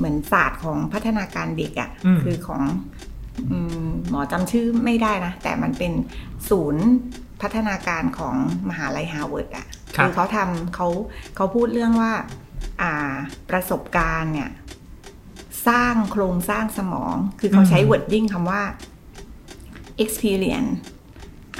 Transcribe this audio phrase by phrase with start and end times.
[0.00, 2.62] เหมือนศาสตร์ของพัฒนาการเด็กอะ่ะอืมคือของ
[3.50, 3.52] อ
[3.86, 5.92] มหมอจำชื่อไม่ได้นะ แต่มันเป็น
[6.48, 6.86] ศูนย์
[7.42, 8.34] พัฒนาการของ
[8.68, 9.66] มหาลัยฮาร์วาร์ดอะ
[9.96, 10.88] ครับเขาทำเขา
[11.36, 12.12] เขาพูดเรื่องว่า
[12.80, 13.14] อ่า
[13.50, 14.50] ประสบการณ์เนี่ย
[15.68, 18.62] สร้างโครงสร้างสมอง คือเขาใช้ wording คำว่า
[20.04, 20.72] experience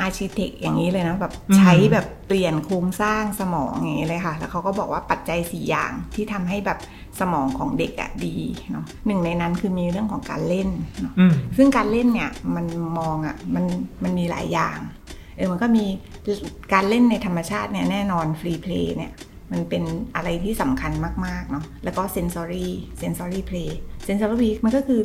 [0.07, 6.79] architect อย่างนี้เลยนะแบบอืมใช้แบบ เปลี่ยนโครงสร้างสมองอย่างนี้เลยค่ะ แล้วเขาก็บอกว่าปัจจัยสี่อย่างที่ทำให้แบบ
[7.21, 8.37] สมองของเด็กอะดี
[8.73, 10.69] เนาะหนึ่งในนั้นคือมีเรื่องของการเล่น
[11.01, 12.67] เนาะอืมซึ่งการเล่นเนี่ยมัน
[12.99, 13.65] มองอะ่ะมัน
[14.03, 14.79] มันมีหลายอย่าง
[15.37, 15.85] เออมันก็มี
[16.73, 19.13] การเล่นในธรรมชาติเนี่ยแน่นอนฟรีเพลย์เนี่ย
[19.53, 19.83] มันเป็น
[20.17, 20.93] อะไรที่สำคัญ
[21.27, 25.01] มากๆเนาะแล้วก็เซนซอรี่เซนซอรี่เพลย์เซนซอรี่มันก็คือ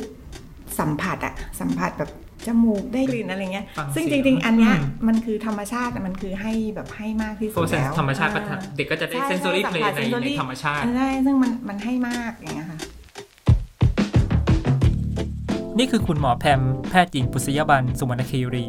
[0.78, 2.10] สัมผัสอะสัมผัสแบบ
[2.46, 12.78] จมูกได้กลิ่นอะไรเงี้ยฟังซึ่งเสีจยงริง ๆ อันเนี้ยอืมมันคือธรรมชาติอะมันคือให้แบบให้มากที่โฟสุดเซนแล้วธรรมชาติก็อ่เด็กก็จะได้ใช่เซน s อรี่ใช่เพลสัมผัสในใน sensory ธรรมชาติใช่ซึ่งมันมันให้มากอย่างเงี้ยค่ะ
[15.78, 18.66] นี่คือคุณหมอแพมแพทย์หญิงปุษยบันสุวรรณคีรี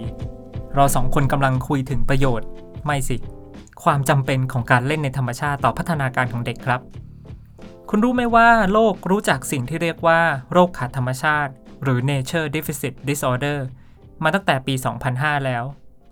[0.76, 2.48] เราสองคนกำลังคุยถึงประโยชน์
[2.86, 3.18] ไม่สิ
[3.84, 6.82] ความจำเป็นของการเล่นในธรรมชาติต่อพัฒนาการของเด็กครับ
[7.90, 10.20] คุณรู้ไหมว่าโลกรู้จักสิ่งที่เรียกว่า
[10.52, 11.52] โรคขาดธรรมชาติ
[11.84, 13.58] หรือ Nature Deficit Disorder
[14.24, 14.74] มาตั้งแต่ปี
[15.10, 15.64] 2005 แล้ว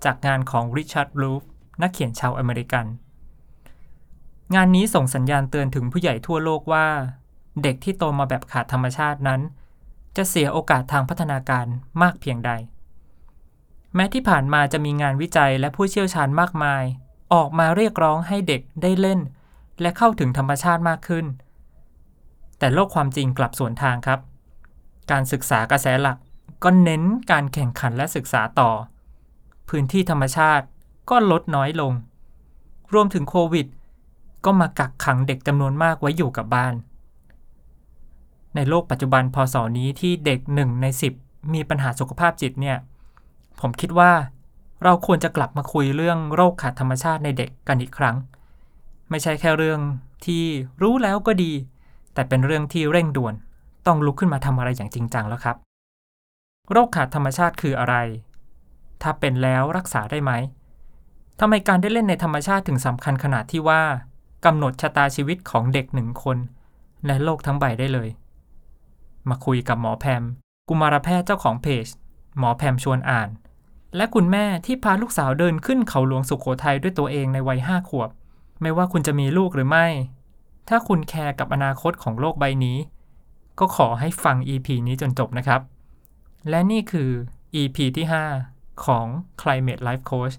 [0.06, 1.44] จากงานของริชาร์ดรูฟ
[1.82, 2.86] นักเขียนชาวอเมริกัน
[4.56, 6.88] งานนี้ส่งสัญญาณเตือนถึงผู้ใหญ่ทั่วโลกว่า
[7.64, 9.42] เด็กที่โตมาแบบขาดธรรมชาตินั้น
[10.18, 11.66] จะเสียโอกาสทางพัฒนาการ
[12.02, 12.52] มากเพียงใด
[13.96, 16.84] แม้ที่ผ่านมาจะมีงานวิจัยและผู้เชี่ยวชาญมากมาย
[17.34, 19.20] ออกมาเรียกร้องให้เด็กได้เล่น
[19.82, 21.26] และเข้าถึงธรรมชาติมากขึ้น
[22.60, 24.20] แต่โลกความจริงกลับสวนทางครับ
[25.12, 26.18] การศึกษากระแสหลัก
[26.64, 28.70] ก็เน้นการแข่งขันและศึกษาต่อ
[29.70, 30.66] พื้นที่ธรรมชาติ
[31.10, 31.94] ก็ลดน้อยลง
[32.94, 33.68] รวมถึงโควิด
[34.46, 36.74] ก็มากักขังเด็กจำนวนมากไว้อยู่กับบ้าน
[38.56, 41.14] ในโลกปัจจุบันพศนี้ที่เด็กหนึ่งในสิบ
[41.54, 42.78] มีปัญหาสุขภาพจิตเนี่ย
[43.60, 44.12] ผมคิดว่า
[44.84, 48.16] เราควรจะกลับมาคุยเรื่องโรคขาดธรรมชาติในเด็กกันอีกครั้ง
[49.10, 49.80] ไม่ใช่แค่เรื่อง
[50.26, 50.44] ที่
[50.82, 51.52] รู้แล้วก็ดี
[52.14, 53.34] แต่เป็นเรื่องที่เร่งด่วน
[53.88, 55.65] ต้องลุกขึ้นมาทำอะไรอย่างจริงจังแล้วครับ
[56.72, 57.96] โรคขาดธรรมชาติคืออะไร
[59.02, 60.32] ถ้าเป็นแล้วรักษาได้ไหม
[61.40, 63.82] ทำไมการได้เล่นในธรรมชาติถึงสำคัญขนาดที่ว่า
[64.46, 66.38] กำหนดชะตาชีวิตของเด็กหนึ่งคน
[67.06, 68.10] และโลกทั้งใบได้เลย
[69.30, 70.24] มาคุยกับหมอแพม
[70.70, 71.88] กุมารแพทย์เจ้าของเพจ
[72.38, 73.30] หมอแพมชวนอ่าน
[73.96, 78.10] และคุณแม่ที่พาลูกสาวเดินขึ้นเขาหลวงสุขโขทัยด้วยตัวเองในวัยห้าขวบ
[78.62, 79.88] ไม่ว่าคุณจะมีลูกหรือไม่
[80.70, 82.78] ถ้าคุณแคร์กับอนาคตของโลกใบนี้
[83.60, 85.62] ก็ขอให้ฟัง EP นี้จนจบนะครับ
[86.50, 87.10] และนี่คือ
[87.62, 88.06] EP ที่
[88.46, 89.08] 5 ของ
[89.42, 90.36] Climate Life Coach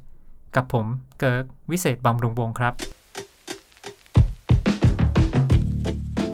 [0.57, 0.87] กับผม
[1.19, 2.75] เกิร์กวิเศษบำรุงวงศ์ครับ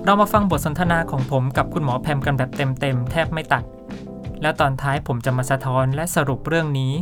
[0.04, 3.64] เรามาฟังบทสนทนาของผมกับคุณหมอแพมกันแบบเต็มๆ แทบไม่ตัด
[4.42, 6.92] แล้วตอนท้ายผมจะมาสะท้อนและสรุปเรื่องนี้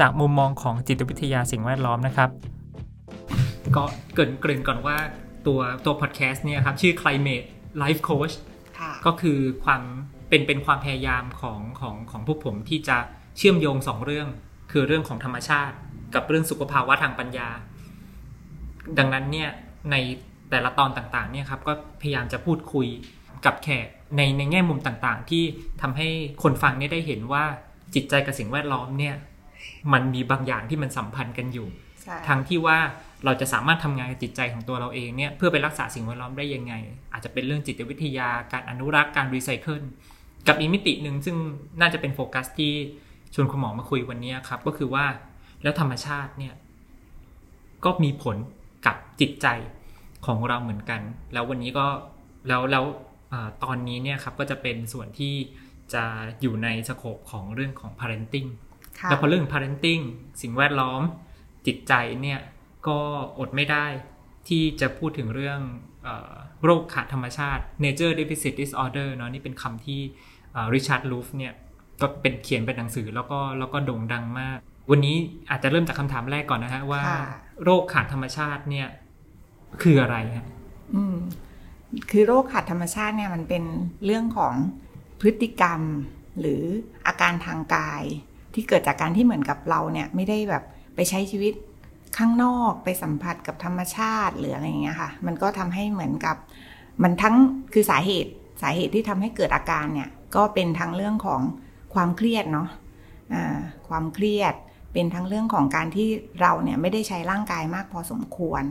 [0.00, 2.30] จากมุมมองของจิตวิทยาสิ่งแวดล้อมนะครับ
[3.76, 3.84] ก็
[4.14, 4.96] เกรินเกรินก่อนว่า
[5.46, 7.46] ตัวตัวพอดแคสต์เนี่ยครับ ชื่อ Climate
[7.82, 8.34] Life Coach
[8.78, 9.82] ค่ะก็คือความ
[10.28, 12.96] เป็นเป็นความพยายามของของของพวกผมที่จะ
[13.36, 14.28] เชื่อมโยงสองเรื่อง
[14.72, 15.74] คือเรื่องของธรรมชาติ
[16.14, 17.48] กับเรื่องสุขภาวะทางปัญญา
[18.98, 19.50] ดังนั้นเนี่ย
[19.90, 19.96] ใน
[20.50, 22.86] แต่ละตอนต่างๆเนี่ยครับก็พยายามจะพูดคุย
[23.46, 25.44] กับแขกในในแง่มุมต่างๆ ที่
[25.82, 26.08] ทำให้
[26.42, 27.44] คนฟังเนี่ยได้เห็นว่า
[27.94, 29.14] จิตใจกับสิ่งแวดล้อมเนี่ย
[29.92, 31.68] มันมีบางอย่างที่มันสัมพันธ์กันอยู่
[32.02, 32.78] ใช่ทั้งที่ว่า
[33.24, 36.74] เราจะสามารถทำงานกับจิตใจของตัวเราเองเนี่ยเพื่อไปรักษาสิ่งแวดล้อมได้ยังไง
[37.12, 39.82] อาจจะเป็นเรื่องจิตวิทยาการอนุรักษ์การรีไซเคิล
[40.48, 41.36] กับอีกมิติหนึ่งซึ่ง
[41.80, 42.72] น่าจะเป็นโฟกัสที่
[43.34, 45.06] ชวนคุณหมอมาคุยวันนี้ครับ ก็คือว่า
[45.62, 46.54] แล้วธรรมชาติเนี่ย
[47.84, 48.36] ก็มีผล
[48.86, 49.46] กับจิตใจ
[50.26, 51.00] ของเราเหมือนกัน
[51.32, 51.86] แล้ววันนี้ก็
[52.48, 52.84] แล้วแล้ว
[53.32, 55.34] อาตอนนี้เนี่ยครับก็จะเป็นส่วนที่
[55.94, 56.04] จะ
[56.40, 58.48] อยู่ในสโคปของเรื่องของ parenting
[58.98, 60.02] ค่ะแล้วพอเรื่อง parenting
[60.42, 61.02] สิ่งแวดล้อม
[61.66, 61.92] จิตใจ
[62.22, 62.40] เนี่ย
[62.86, 62.98] ก็
[63.38, 63.86] อดไม่ได้
[64.48, 65.60] ที่จะพูดถึงเรื่อง
[66.04, 66.34] เออ
[66.64, 70.00] โรคขาดธรรมชาติ nature deficit disorder เนาะนี่เป็นคำที่
[70.74, 71.52] ริชาร์ดลูฟเนี่ย
[72.00, 74.58] ก็เป็นเขียนเป็นหนังสือแล้วก็แล้วก็โด่งดังมาก
[74.90, 75.16] วันนี้
[75.50, 77.22] อาจจะเริ่มจากคำถามแรกก่อนนะฮะว่าค่ะ
[77.64, 78.88] โรคขาดธรรมชาติเนี่ย
[79.82, 80.46] คืออะไรฮะ
[80.94, 81.16] อืม
[82.10, 83.64] คือโรคขาดธรรมชาติเนี่ยมันเป็น
[84.04, 84.54] เรื่องของ
[85.20, 85.80] พฤติกรรม
[86.40, 86.62] หรือ
[87.06, 88.02] อาการทางกาย
[88.54, 91.54] ที่เกิดจากการที่เหมือนกับเราเนี่ยไม่ได้แบบไปใช้ชีวิต
[92.18, 96.36] ข้างนอกไปสัมผัสกับธรรมชาติหรืออะไรอย่างเงี้ยค่ะ มันก็ทำให้เหมือนกับ
[97.02, 97.34] มันทั้ง
[97.72, 101.40] คือสาเหตุสาเหตุที่ทำให้เกิดอาการเนี่ย ก็เป็นทั้งเรื่องของ
[101.94, 102.68] ความเครียดเนาะ
[103.34, 103.58] อ่า
[103.88, 104.54] ความเครียด
[104.92, 106.08] เป็นทั้งเรื่องของการที่
[106.40, 108.64] เราเนี่ยไม่ได้ใช้ร่างกายมากพอสมควร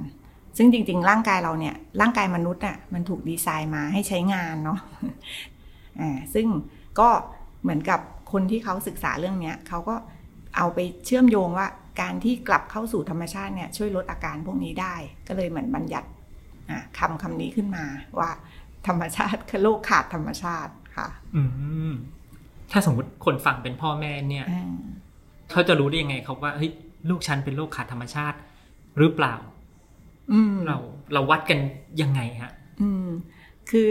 [0.58, 4.80] ซึ่งจริงๆ ร่างกายเราเนี่ยร่างกายมนุษย์อะมันถูกดีไซน์มาให้ใช้งานเนาะ
[6.00, 6.48] อ่าซึ่ง
[7.00, 7.10] ก็
[7.62, 8.00] เหมือนกับ
[8.32, 9.96] คนที่เขาศึกษาเรื่องเนี้ยเขาก็
[10.58, 11.68] เอาไปเชื่อมโยงว่า
[12.02, 14.96] การที่กลับเข้าสู่ธรรมชาติเนี่ยช่วยลดอาการพวกนี้ได้
[15.28, 16.10] ก็เลยเหมือนบัญญัติ
[16.98, 17.86] คำคำนี้ขึ้นมา
[18.20, 18.30] ว่า
[18.88, 21.42] ธรรมชาติคือโลกขาดธรรมชาติ ค่ะอื
[21.90, 21.92] ม
[22.72, 24.46] ถ้าสมมติคนฟังเป็นพ่อแม่เนี่ย
[25.52, 26.72] เขาจะรู้ได้ยังไงครับว่าเฮ้ย
[27.10, 28.38] ลูกฉันเป็นโรคขาดธรรมชาติ
[28.98, 29.36] หรือเปล่า
[30.32, 30.78] อืมเรา
[31.14, 31.60] เราวัดกัน
[32.02, 32.52] ยังไงฮะ
[32.82, 33.08] อืม
[33.70, 33.90] คือ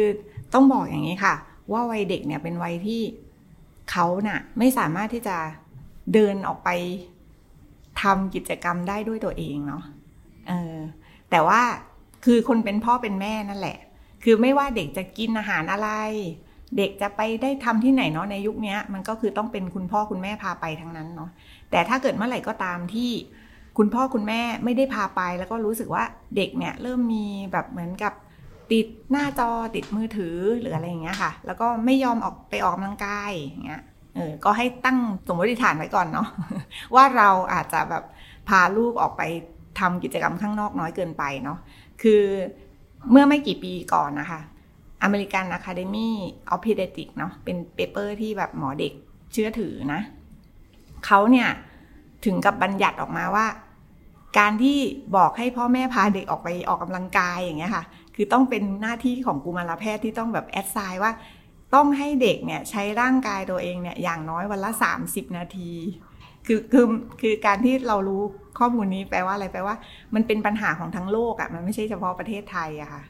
[0.54, 1.34] ต้องบอกอย่างนี้ค่ะ
[1.72, 3.02] ว่าวัยเด็กเนี่ยเป็นวัยที่
[3.90, 5.36] เขาน่ะ ไม่สามารถที่จะ
[6.14, 6.70] เดินออกไป
[8.02, 9.82] ทำกิจกรรมได้ด้วยตัวเองเนาะ
[10.48, 10.76] เออ
[11.30, 11.62] แต่ว่า
[12.24, 13.78] คือคนเป็นพ่อเป็นแม่นั่นแหละ
[14.24, 15.88] คือไม่ว่าเด็กจะกินอาหารอะไร
[16.76, 21.30] เด็กจะไปได้ทำที่ไหนเนาะในยุคนี้มันก็คือต้องเป็นคุณพ่อคุณแม่พาไปทั้งนั้นเนาะ
[21.70, 23.10] แต่ถ้าเกิดเมื่อไหร่ก็ตามที่
[23.78, 26.04] คุณพ่อคุณแม่ไม่ได้พาไป แล้วก็รู้สึกว่า
[26.36, 28.12] เด็กเนี่ยเริ่มมีแบบเหมือนกับ
[28.72, 33.82] ติดหน้าจอติดมือถือหรืออะไรอย่างเงี้ยค่ะ แล้วก็ไม่ยอมออกไปออกกำลังกายอย่างเงี้ย
[34.14, 36.28] เออก็ให้ตั้งสมมติฐานไว้ก่อนเนาะ
[36.94, 38.04] ว่าเราอาจจะแบบ
[38.48, 39.22] พาลูกออกไป
[39.80, 41.58] ทำกิจกรรมข้างนอกน้อยเกินไปเนาะ
[42.02, 42.22] คือ
[43.10, 44.40] เมื่อไม่กี่ปีก่อนนะคะ
[45.06, 46.10] American Academy
[46.52, 48.92] of Pediatrics เนาะเป็นเปเปอร์ที่แบบหมอเด็ก
[49.32, 50.00] เชื่อถือนะ
[51.06, 51.48] เขาเนี่ย
[52.24, 53.46] ถึงกับบัญญัติออกมาว่า
[54.38, 54.78] การที่
[55.16, 57.84] บอกให้พ่อแม่พาเด็กออกไปออกกำลังกายอย่างเงี้ยค่ะ
[58.14, 61.12] คือต้องเป็นหน้าที่ของกุมารแพทย์ที่ต้องแบบแอดไซน์ว่า
[61.74, 64.70] ต้องให้เด็กเนี่ยใช้ร่างกายตัวเองเนี่ยอย่างน้อยวันละ
[65.04, 65.72] 30 นาที
[66.46, 66.86] คือคือ
[67.20, 68.22] คือการที่เรารู้
[68.58, 69.76] ข้อมูลนี้แปลว่าอะไรแปลว่า
[70.14, 73.02] มันเป็นปัญหาของทั้งโลกอะ่ะมันไม่ใช่เฉพาะประเทศไทยอะค่ะ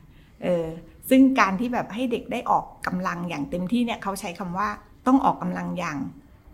[0.42, 0.66] เออ
[1.10, 4.68] ซึ่งการที่แบบให้เด็กได้ออกกำลังอย่างเต็มที่เนี่ยเขาใช้คำว่า
[5.06, 5.98] ต้องออกกำลังอย่าง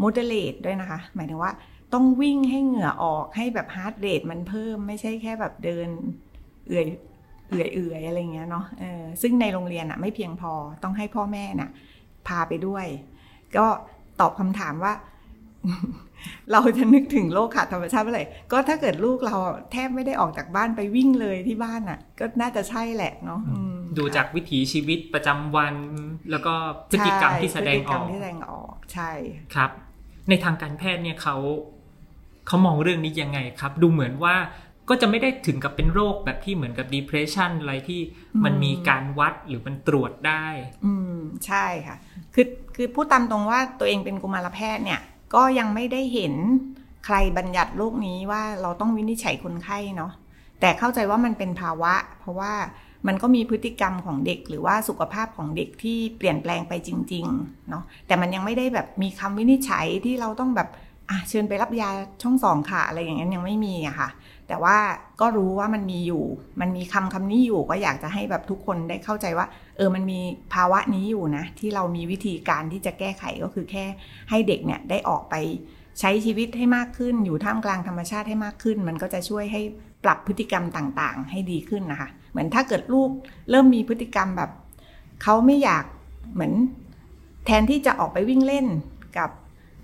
[0.02, 1.52] moderate ด้วยนะคะ หมายถึงว่า
[1.92, 5.88] ต้องวิ่งให้เหงื่อออกให้แบบ heart rate มันเพิ่มไม่ใช่แค่แบบเดิน
[6.68, 6.86] เอื่อย
[7.48, 10.52] เอื่อยเอื่อยอะไรเงี้ยเนาะเออซึ่งในโรงเรียนอะไม่เพียงพอ
[10.82, 11.70] ต้องให้พ่อแม่น่ะ
[12.26, 12.86] พาไปด้วย
[13.56, 13.66] ก็
[14.20, 14.92] ตอบคำถามว่า
[16.52, 19.36] เราจะนึกถึงโลกขาดธรรมชาติเมื่อไหร่ก็ถ้าเกิดลูกเรา
[19.72, 23.40] แทบไม่ได้ออกจากบ้านไปวิ่งเลยที่บ้านอะก็น่าจะใช่แหละเนาะ
[23.98, 25.74] ดูจากวิถีชีวิตประจำวัน
[26.30, 26.54] แล้วก็
[26.90, 29.10] พฤติกรรมที่แสดงออกที่แสดงออกใช่
[29.54, 29.70] ครับ
[30.28, 31.36] ในทางการแพทย์เนี่ยเขา
[32.46, 34.36] เขามองเรื่องนี้ยังไงครับ ดูเหมือนว่า
[34.88, 38.00] ก็จะไม่ได้ถึงกับเป็นโรคแบบที่เหมือนกับ depression อะไรที่
[38.44, 40.46] มันมีการวัดหรือมันตรวจได้
[40.84, 41.96] อืมใช่ค่ะ
[42.34, 42.46] คือ
[42.76, 45.00] คือพูดตามตรงว่าตัวเองเป็นกุมารแพทย์เนี่ย
[45.34, 46.34] ก็ยังไม่ได้เห็น
[47.06, 50.12] ใครบัญญัติโรคนี้ว่าเราต้องวินิจฉัยคนไข้เนาะ
[50.60, 52.52] แต่เข้าใจว่ามันเป็นภาวะ เพราะว่า
[53.06, 60.68] มันก็มีพฤติกรรมของเด็ก หรือว่าสุขภาพของเด็กที่เปลี่ยนแปลงไปจริงๆเนาะแต่มันยังไม่ได้แบบมีคำวินิจฉัยที่เราต้องแบบ
[61.10, 61.90] อะเชิญไปรับยา
[62.22, 64.08] ช่องสองค่ะ อะไรอย่างนั้นยังไม่มีอะค่ะ
[64.48, 64.76] แต่ว่า
[65.20, 66.24] ก็รู้ว่ามันมีอยู่
[66.60, 69.46] มันมีคำคำนี้อยู่ก็อยากจะให้แบบทุกคนได้เข้าใจว่า
[69.76, 70.20] เออมันมี
[70.54, 73.84] ภาวะนี้อยู่นะ ที่เรามีวิธีการที่จะแก้ไขก็คือแค่
[74.30, 75.34] ให้เด็กเนี่ยได้ออกไป
[76.00, 79.60] ใช้ชีวิตให้มากขึ้น อยู่ท่ามกลางธรรมชาติให้มากขึ้น มันก็จะช่วยให้
[80.04, 83.10] ปรับพฤติกรรมต่างๆ ให้ดีขึ้นนะคะ เหมือนถ้าเกิดลูก
[83.50, 84.50] เริ่มมีพฤติกรรมแบบ
[85.22, 85.84] เขาไม่อยาก
[86.34, 86.52] เหมือน
[87.46, 88.66] แทนที่จะออกไปวิ่งเล่น
[89.18, 89.30] กับ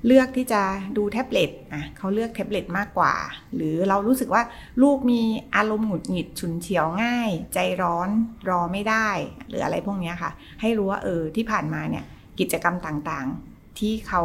[0.07, 0.63] เลือกที่จะ
[0.97, 3.15] ดูแท็บเล็ตอะเขาเลือกแท็บเล็ตมากกว่า
[3.55, 4.43] หรือเรารู้สึกว่า
[4.83, 5.23] ลูกมี
[5.57, 8.09] อารมณ์หงุดหงิดฉุนเฉียวง่าย ใจร้อน
[8.49, 9.09] รอไม่ได้
[9.49, 10.31] หรืออะไรพวกนี้ค่ะ
[10.61, 12.05] ให้รู้ว่าเออที่ผ่านมาเนี่ย
[12.41, 14.23] กิจกรรมต่างๆ ที่เขา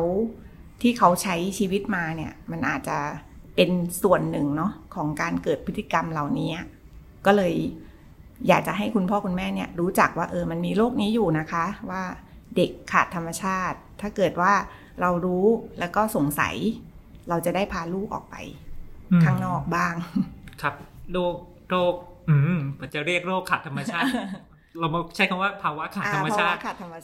[0.82, 2.98] ที่เขาใช้ชีวิตมาเนี่ยมันอาจจะ
[3.56, 3.70] เป็น
[4.04, 6.52] ส่วนหนึ่งเนาะของการเกิดพฤติกรรมเหล่านี้
[7.26, 7.56] ก็เลย
[8.48, 12.04] อยากจะให้คุณพ่อคุณแม่เนี่ยรู้จักว่าเออมันมีโรคนี้อยู่นะคะว่า
[12.56, 14.54] เด็กขาดธรรมชาติ ถ้าเกิดว่า
[15.02, 15.46] เรารู้
[15.80, 16.56] แล้วก็สงสัย
[17.30, 18.36] เราจะได้พาลูกออกไป
[19.26, 19.94] ข้างนอกบ้าง
[20.62, 20.74] ครับ
[21.12, 21.36] โรค
[21.70, 21.94] โรค
[22.30, 24.06] อืมมันจะเรียกโรคขาดธรรมชาติ
[24.80, 26.58] เรามาใช้คำว่าภาวะขาดธรรมชาติ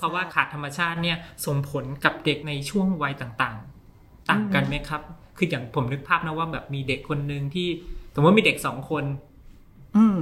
[0.04, 5.02] ภาวะขาดธรรมชาติเนี่ยส่งผลกับเด็กในช่วงวัยต่างๆ ต่างกันไหมครับ
[5.38, 7.68] คืออย่างผมนึกภาพนะว่าแบบมีเด็กคนหนึ่งที่
[8.16, 9.04] สมมติมีเด็กสองคน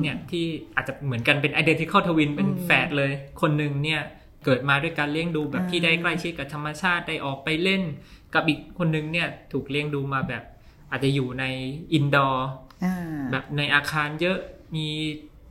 [0.01, 0.45] เนี่ยที่
[0.75, 4.01] อาจจะเหมือนกันเป็น identical twin เป็นแฝดเลย คนหนึ่งเนี่ย
[4.45, 7.81] เกิดมาด้วยการเลี้ยงดูแบบที่ได้ใกล้ชิดกับธรรมชาติได้ออกไปเล่น
[8.33, 10.43] กับอีกคนนึงเนี่ยถูกเลี้ยงดูมาแบบ
[10.91, 11.45] อาจจะอยู่ใน
[11.93, 12.47] อินดอร์
[13.31, 14.37] แบบในอาคารเยอะ
[14.75, 14.87] มี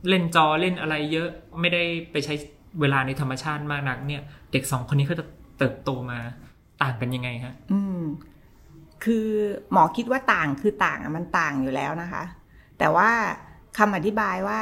[0.07, 2.33] เล่นจอเล่นอะไรเยอะไม่ได้ไปใช้
[2.81, 4.21] เวลาในธรรมชาติมากนัก เนี่ย
[4.51, 5.25] เด็กสองคนนี้เขาจะ
[5.57, 6.19] เติบโตมา
[6.81, 8.01] ต่างกันยังไงฮะอืม
[9.03, 9.27] คือ
[9.71, 12.23] หมอคิดว่าต่างคือต่างมันต่างอยู่แล้วนะคะ
[12.79, 13.09] แต่ว่า
[13.77, 14.59] คำอธิบายว่า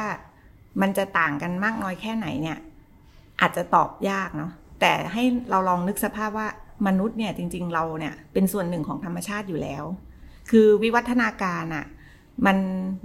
[0.80, 2.58] มันจะต่างกันมากน้อยแค่ไหนเนี่ย
[3.40, 6.48] อาจจะตอบยากเนาะแต่ให้เราลองนึกสภาพว่า
[6.86, 9.84] มนุษย์เนี่ยจริง ๆ เราเนี่ยเป็นส่วนหนึ่งของธรรมชาติอยู่แล้ว
[10.50, 11.86] คือวิวัฒนาการอะ่ะ
[12.46, 12.58] มัน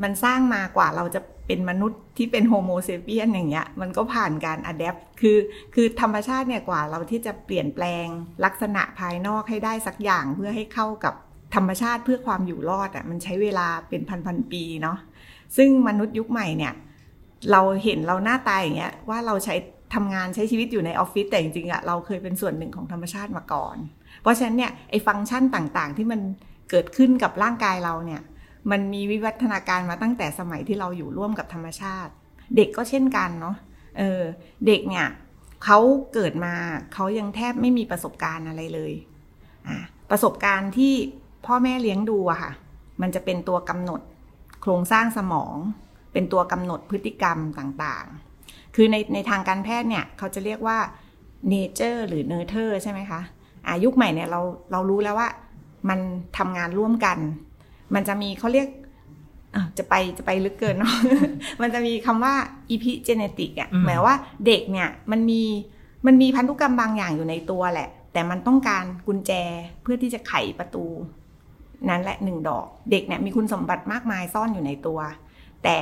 [0.04, 5.38] มันสร้างมากว่าเราจะเป็นมนุษย์ที่เป็น Homo sapiens อย่างเงี้ยมันก็ผ่านการ adapt คือ
[5.74, 8.06] คือธรรมชาติเนี่ยกว่าเราที่จะเปลี่ยนแปลง
[8.46, 11.14] ลักษณะภายนอกให้ได้สักอย่างเพื่อให้เข้ากับ
[11.56, 14.98] ธรรมชาติเพื่อความอยู่รอดอะ่ะมันใช้เวลาเป็นพันพันปีเนาะ
[15.58, 16.74] ซึ่งมนุษย์ยุคใหม่เนี่ย
[17.52, 19.56] เราเห็นเราหน้าตายอย่างเงี้ยว่าเราใช้
[19.94, 23.76] ทำงานใช้ชีวิตอยู่ในออฟฟิศแต่จริงๆอะเราเคยเป็นส่วนหนึ่งของธรรมชาติมาก่อน
[24.22, 26.22] เพราะฉะนั้นเนี่ยไอ้ฟังก์ชันต่างๆ ที่มัน
[26.70, 28.22] เกิดขึ้นกับร่างกายเราเนี่ย
[28.72, 32.12] มันมีวิวัฒนาการมาตั้งแต่สมัยที่เราอยู่ร่วมกับธรรมชาติ
[32.56, 33.56] เด็กก็เช่นกันเนาะ
[33.98, 34.22] เออ
[34.68, 35.08] เด็กเนี่ย
[35.66, 35.80] เขา
[36.14, 36.54] เกิดมา
[36.94, 38.94] เขายังแทบไม่มีประสบการณ์อะไรเลย
[39.68, 39.78] อะ
[40.12, 40.94] ประสบการณ์ที่
[41.46, 42.52] พ่อแม่เลี้ยงดูอะค่ะ
[43.02, 44.02] มันจะเป็นตัวกำหนด
[44.62, 45.56] โครงสร้างสมอง
[46.14, 50.78] เป็นตัวกำหนดพฤติกรรมต่างๆ คือในในทางการแพทย์เนี่ยเขาจะเรียกว่า
[51.52, 53.22] nature หรือ nurture ใช่ไหมคะ
[53.68, 54.42] อายุคใหม่เนี่ยเรา
[54.72, 55.30] เรารู้แล้วว่า
[55.90, 56.00] มัน
[56.38, 57.18] ทำงานร่วมกัน
[57.96, 58.68] มันจะมีเขาเรียก
[59.78, 60.96] จะไปจะไปลึกเกินเนาะ
[61.62, 62.34] มันจะมีคำว่า
[62.74, 64.16] epigenetic อะหมายว่า
[64.46, 65.42] เด็กเนี่ยมันมี
[66.06, 69.32] มันมีพันธุกรรมบางอย่างอยู่ในตัวแหละ แต่มันต้องการกุญแจ
[69.82, 70.86] เพื่อที่จะไขประตู
[71.90, 75.00] นั้นแหละหนึ่งดอก เด็กเนี่ยมีคุณสมบัติมากมายซ่อนอยู่ในตัว
[75.64, 75.78] แต่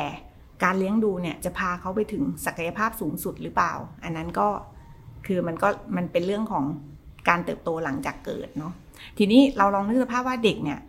[0.64, 4.48] การเลี้ยงดูเนี่ยจะพาเขาไปถึงศักยภาพสูงสุดหรือเปล่า อันนั้นก็
[5.28, 6.66] คือมันก็มันเป็นเรื่องของ
[7.30, 8.74] การเติบโตหลังจากเกิดเนาะ
[9.18, 10.80] ทีนี้เราลองนึกสภาพว่าเด็กเนี่ย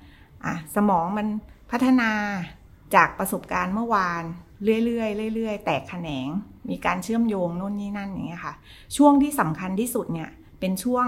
[0.47, 1.27] อะสมองมัน
[1.71, 2.11] พัฒนา
[2.95, 4.23] จากประสบการณ์เมื่อวาน
[4.85, 6.29] เรื่อยๆเรื่อยๆ แตกแขนง
[6.71, 8.55] มีการเชื่อมโยงโน่นนี่นั่นอย่างเงี้ยค่ะ
[8.97, 11.07] ช่วงที่สำคัญที่สุดเนี่ยเป็นช่วง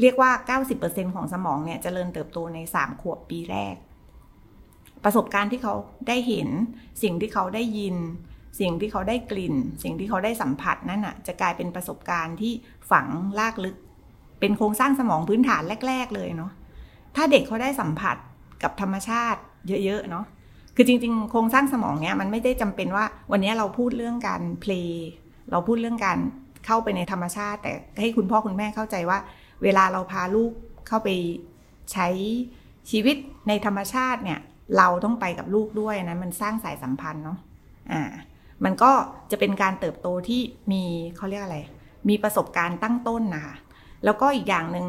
[0.00, 3.74] เรียกว่า 90%ของสมองเนี่ยจเจริญเติบโตใน 3 ขวบปีแรก
[5.04, 5.74] ประสบการณ์ที่เขา
[6.08, 6.48] ได้เห็น
[7.02, 7.96] สิ่งที่เขาได้ยิน
[8.60, 12.52] สิ่งที่เขาได้กลิ่น สิ่งที่เขาได้สัมผัสนั่นอะ จะกลายเป็นประสบการณ์ที่
[12.90, 13.06] ฝัง
[13.38, 13.76] ลากลึก
[14.40, 16.52] เป็นโครงสร้างสมองพื้นฐานแรก ๆ เลยเนาะ
[17.16, 18.16] ถ้าเด็กเขาได้สัมผัส
[18.62, 19.40] กับธรรมชาติ
[19.84, 20.24] เยอะ ๆ เนาะ
[20.76, 24.72] คือจริง ๆ โครงสร้างสมองเนี้ยมันไม่ได้จำเป็นว่า วันนี้เราพูดเรื่องการเพล
[25.50, 26.18] เราพูดเรื่องการ
[26.66, 29.18] เข้าไปในธรรมชาติ แต่ให้คุณพ่อคุณแม่เข้าใจว่า
[29.62, 30.52] เวลาเราพาลูก
[30.86, 31.08] เข้าไป
[31.92, 32.08] ใช้
[32.90, 33.16] ชีวิต
[33.48, 34.40] ในธรรมชาติเนี่ย
[34.78, 37.38] เราต้องไปกับลูกด้วยนะมันสร้างสายสัมพันธ์เนาะ
[37.92, 38.02] อ่า
[38.64, 38.92] มันก็
[39.30, 40.40] จะเป็นการเติบโตที่
[40.72, 40.82] มี
[41.16, 41.58] เขาเรียกอะไร
[42.08, 43.56] มีประสบการณ์ตั้งต้นนะคะ
[44.04, 44.86] แล้วก็อีกอย่างหนึ่ง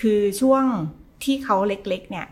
[0.00, 0.64] คือช่วง
[1.24, 2.26] ที่เขาเล็กๆเนี่ย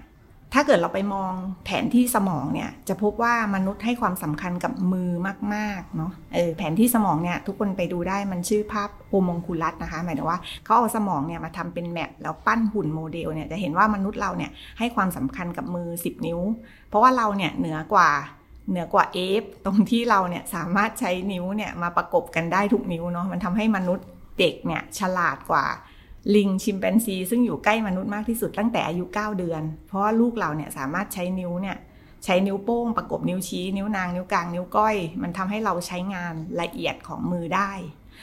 [0.54, 1.32] ถ้าเกิดเราไปมอง
[1.64, 5.11] แผนที่สมองเนี่ย จะพบว่ามนุษย์ให้ความสำคัญกับมือ
[5.54, 16.40] มากๆเนาะเออแผนที่สมองเนี่ย ทุกคนไปดูได้มันชื่อภาพโอมงคุลัสนะคะ หมายถึงว่าเขาเอาสมองเนี่ยมาทำเป็นแมปแล้วปั้นหุ่นโมเดลเนี่ยจะเห็นว่ามนุษย์เราเนี่ยให้ความสำคัญกับมือ 10 นิ้ว
[16.88, 18.11] เพราะว่าเราเนี่ยเหนือกว่า
[18.71, 24.06] เหนือกว่าเอฟตรงที่เราเนี่ยสามารถใช้นิ้วเนี่ยมาประกบกันได้ทุกนิ้วเนาะมันทำให้มนุษย์
[24.38, 25.64] เด็กเนี่ยฉลาดกว่า
[26.35, 31.76] ลิงชิมแปนซี ซึ่งอยู่ใกล้มนุษย์มากที่สุดตั้งแต่อายุ 9 เดือน เพราะว่าลูกเราเนี่ยสามารถใช้นิ้วเนี่ย
[32.25, 37.71] ใช้นิ้วโป้งประกบนิ้วชี้ นิ้วนาง นิ้วกลาง นิ้วก้อย มันทำให้เราใช้งานละเอียดของมือได้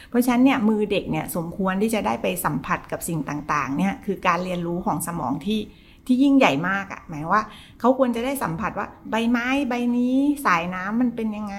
[0.08, 5.60] เพราะฉะนั้นเนี่ยมือเด็กเนี่ยสมควรที่จะได้ไปสัมผัสกับสิ่งต่างๆเนี่ยคือการเรียนรู้ของสมองที่
[6.06, 7.42] ที่ยิ่งใหญ่มากอะ่ะหมายว่า
[7.80, 10.16] เขาควรจะได้สัมผัสว่าใบไม้ใบนี้
[10.46, 11.56] สายน้ำมันเป็นยังไง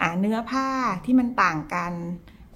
[0.00, 0.68] อ่าเนื้อผ้า
[1.04, 1.92] ที่มันต่างกัน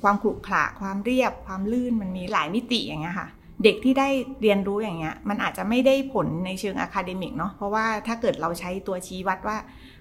[0.02, 3.28] ความขรุขระความเรียบ ความลื่นมันมีหลายมิติอย่างเงี้ยค่ะ
[3.64, 4.08] เด็กที่ได้
[4.42, 9.56] เรียนรู้อย่างเงี้ย มันอาจจะไม่ได้ผลในเชิง academic เนาะเพราะว่าถ้าเกิดเราใช้ตัวชี้วัดว่า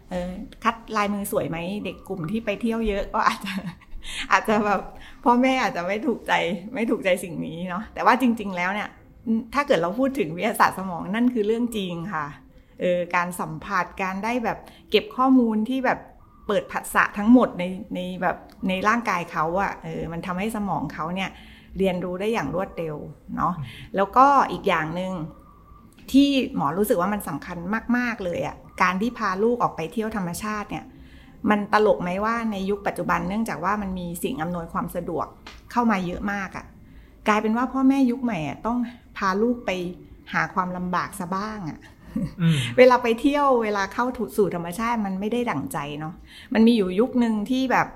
[0.10, 0.30] เออ
[0.64, 3.54] คัดลายมือสวยไหมเด็กกลุ่มที่ไปเที่ยวเยอะก็อาจจะ
[4.32, 4.82] อาจจะแบบ
[5.24, 6.34] พ่อแม่อาจจะไม่ถูกใจ
[6.74, 8.90] ไม่ถูกใจสิ่งนี้เนาะแต่ว่าจริง ๆ แล้วเนี่ย
[9.54, 12.26] ถ้าเกิดเราพูดถึงวิทยาศาสตร์สมองนั่นคือเรื่องจริงค่ะ
[12.80, 14.58] เออการสัมผัสการได้แบบ
[14.92, 16.00] เก็บข้อมูลที่แบบ
[16.50, 17.64] เปิดผัสสะทั้งหมดใน
[17.96, 18.38] ในแบบ
[18.68, 21.30] ในร่างกายเขาอะเออมันทำให้สมองเขาเนี่ย
[21.78, 22.96] เรียนรู้ได้อย่างรวดเร็ว
[23.36, 23.54] เนาะ
[23.96, 25.12] แล้วก็อีกอย่างหนึ่ง
[26.12, 27.58] ที่หมอรู้สึกว่ามันสำคัญ
[27.98, 30.86] มาก ๆ เลยอะการที่พาลูกออกไปเที่ยวธรรมชาติเนี่ย
[31.50, 35.26] มันตลกไหมว่าในยุคปัจจุบันเนื่องจากว่ามันมีสิ่งอำนวยความสะดวก
[35.72, 36.66] เข้ามาเยอะมากอะ
[37.28, 38.78] กลายเป็นว่าพ่อแม่ยุคใหม่อะต้อง
[39.18, 39.72] พาลูกไป
[40.34, 41.80] หาความลำบากซะบ้างอะ
[42.78, 44.06] เวลาไปเที่ยวเวลาเข้า
[44.38, 46.14] สู่ธรรมชาติมันไม่ได้ดั่งใจเนาะ
[46.54, 47.88] มันมีอยู่ยุคหนึ่งที่แบบ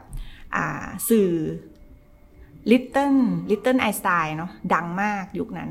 [1.10, 1.29] สื่อ
[2.72, 3.13] ลิตเติ้ล
[3.51, 5.70] ลิตเติ้ลไอสไตน์เนาะดังมากยุคนั้น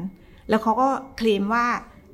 [0.48, 1.66] แล้วเขาก็เคลมว่า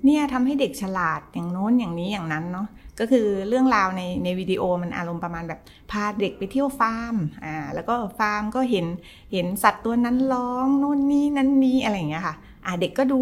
[0.04, 2.68] เนี่ยทำให้เด็กฉลาดอย่างโน้นอย่างนี้อย่างนั้นเนาะ
[3.00, 8.87] ก็คือเรื่องราวในในวิดีโอมันอารมณ์ประมาณแบบพาเด็กไปเที่ยวฟาร์มอ่าแล้วก็ฟาร์มก็เห็น
[9.32, 12.35] เห็นสัตว์ตัวนั้นร้องโน่นนี่นั้นนี้อะไรอย่างเงี้ยค่ะ
[12.67, 13.21] อ่าเด็กก็ดู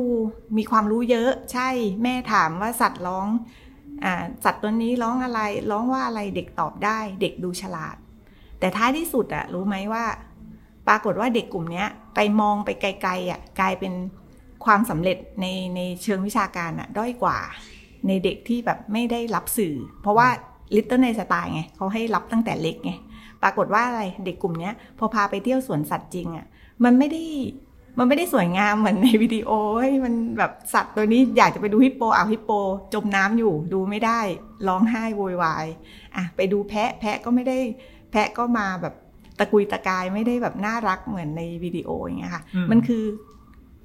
[0.57, 1.69] มีความรู้เยอะใช่
[2.02, 3.26] แม่ถามว่าสัตว์ร้อง
[4.05, 5.40] อ่าสัตว์ตัวนี้ร้องอะไร
[5.71, 7.97] ร้องว่าอะไรเด็กตอบได้ เด็กดูฉลาด
[8.61, 10.05] แต่ท้ายที่สุดอะรู้ไหมว่า
[10.88, 13.93] ปรากฏว่าเด็กกลุ่มนี้ไปมองไปไกลๆอะกลายเป็น
[14.64, 17.38] ความสำเร็จในในเชิงวิชาการอะด้อยกว่า
[18.07, 20.28] ในเด็กที่แบบไม่ได้รับสื่อ เพราะว่า
[20.75, 22.93] ลิตเติ้ลในสไตล์ไงเขาให้รับตั้งแต่เล็กไง
[23.43, 26.47] ปรากฏว่าอะไรเด็กกลุ่มนี้พอพาไปเที่ยวสวนสัตว์จริงอะ่ะ
[26.85, 27.23] มันไม่ได้
[27.99, 32.50] มันไม่ได้สวยงามเหมือนในวิดีโอเฮ้ยมันแบบสัตว์ตัวนี้อยากจะไปดูฮิปโปอ้าวฮิปโป
[32.95, 34.21] จมน้ำอยู่ดูไม่ได้
[34.69, 35.67] ร้องไห้โวยวาย
[36.17, 37.59] อะไปดูแพะแพะก็ไม่ได้
[38.11, 38.95] แพะก็มาแบบ
[39.38, 43.05] ตะกุยตะกายไม่ได้แบบน่ารักเหมือนในวิดีโออย่างเงี้ยค่ะอืมมันคือ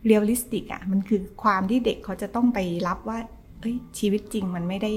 [0.05, 3.19] realistic อะมันคือความที่เด็กเขาจะต้องไปรับว่า
[3.59, 4.93] เอ้ยชีวิตจริงมันไม่ได้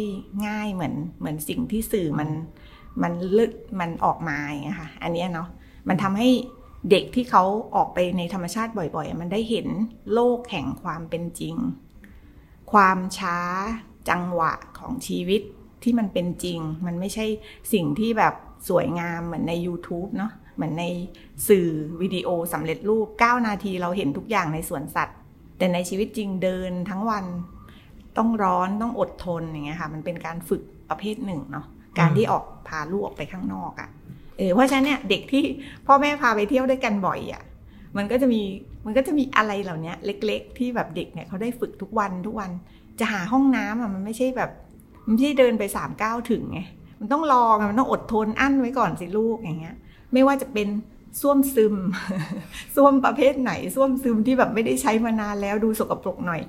[0.46, 2.28] ง่ายเหมือนเหมือนสิ่งที่สื่อมัน
[3.02, 5.48] มันลึกมันออกมาอย่างเงี้ยค่ะ อันเนี้ยเนาะ
[5.88, 6.28] มันทำให้
[6.90, 9.68] เด็กที่เขาออกไปในธรรมชาติบ่อยๆ มันได้เห็น
[10.12, 11.56] โลกแห่งความเป็นจริง
[12.72, 13.38] ความช้า
[14.10, 15.42] จังหวะของชีวิต
[15.82, 17.26] ที่มันเป็นจริง มันไม่ใช่
[17.72, 18.34] สิ่งที่แบบ
[18.68, 20.84] สวยงามเหมือนใน YouTube เนาะเหมือนใน
[21.48, 21.68] สื่อ
[22.00, 25.16] วิดีโอสำเร็จรูป 9 นาทีเราเห็นทุกอย่างในสวนสัตว์
[25.58, 27.24] แต่ในชีวิตจริงเดินทั้งวัน
[28.16, 31.66] ต้องร้อนต้องอดทนอย่างเงี้ยค่ะ มันเป็นการฝึกประเภทหนึ่งเนาะ
[31.98, 33.88] การที่ออกพาลูกออกไปข้างนอกอะ่ะ
[34.38, 35.44] เออเพราะฉะนั้นเนี่ยเด็กที่
[35.86, 37.42] พ่อแม่พาไปเที่ยวด้วยกันบ่อยอะ่ะ
[37.96, 38.42] มันก็จะมี
[38.86, 42.50] มันก็จะมีอะไรเหล่านี้เล็ก ๆ ที่แบบเด็กเนี่ยเขาได้ฝึกทุกวันทุกวัน
[43.00, 44.50] จะหาห้องน้ำอะมันไม่ใช่แบบ
[45.06, 46.60] มันไม่ใช่เดินไปสามก้าวถึงไง
[47.00, 49.76] มันต้องรอไงมันต้องอดทนอั้นไว้ก่อนสิลูกอย่างเงี้ย
[50.12, 50.68] ไม่ว่าจะเป็น
[51.20, 51.74] ส้วมซึม
[52.76, 56.40] ส้วมประเภทไหนส้วมซึมที่แบบไม่ได้ใช้มานานแล้วดูสกปรกหน่อย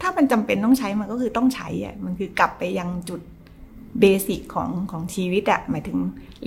[0.00, 3.20] ถ้ามันจำเป็นต้องใช้มันก็คือต้องใช้อะมันคือกลับไปยังจุด
[4.00, 5.98] เบสิกของของชีวิตอะหมายถึง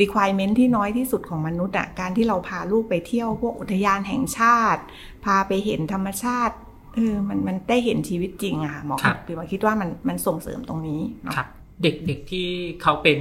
[0.02, 4.82] requirement ที่น้อยที่สุดของมนุษย์อะการที่เราพาลูกไปเที่ยวพวกอุทยานแห่งชาติ
[5.26, 6.56] พาไปเห็นธรรมชาติ
[6.96, 11.48] เออมันมันได้เห็นชีวิตจริงอะค่ะหมอครับคือหมอคิดว่ามันมันส่งเสริมตรงนี้เนาะครับ
[11.84, 12.48] เด็กๆที่
[12.82, 13.20] เขาเป็น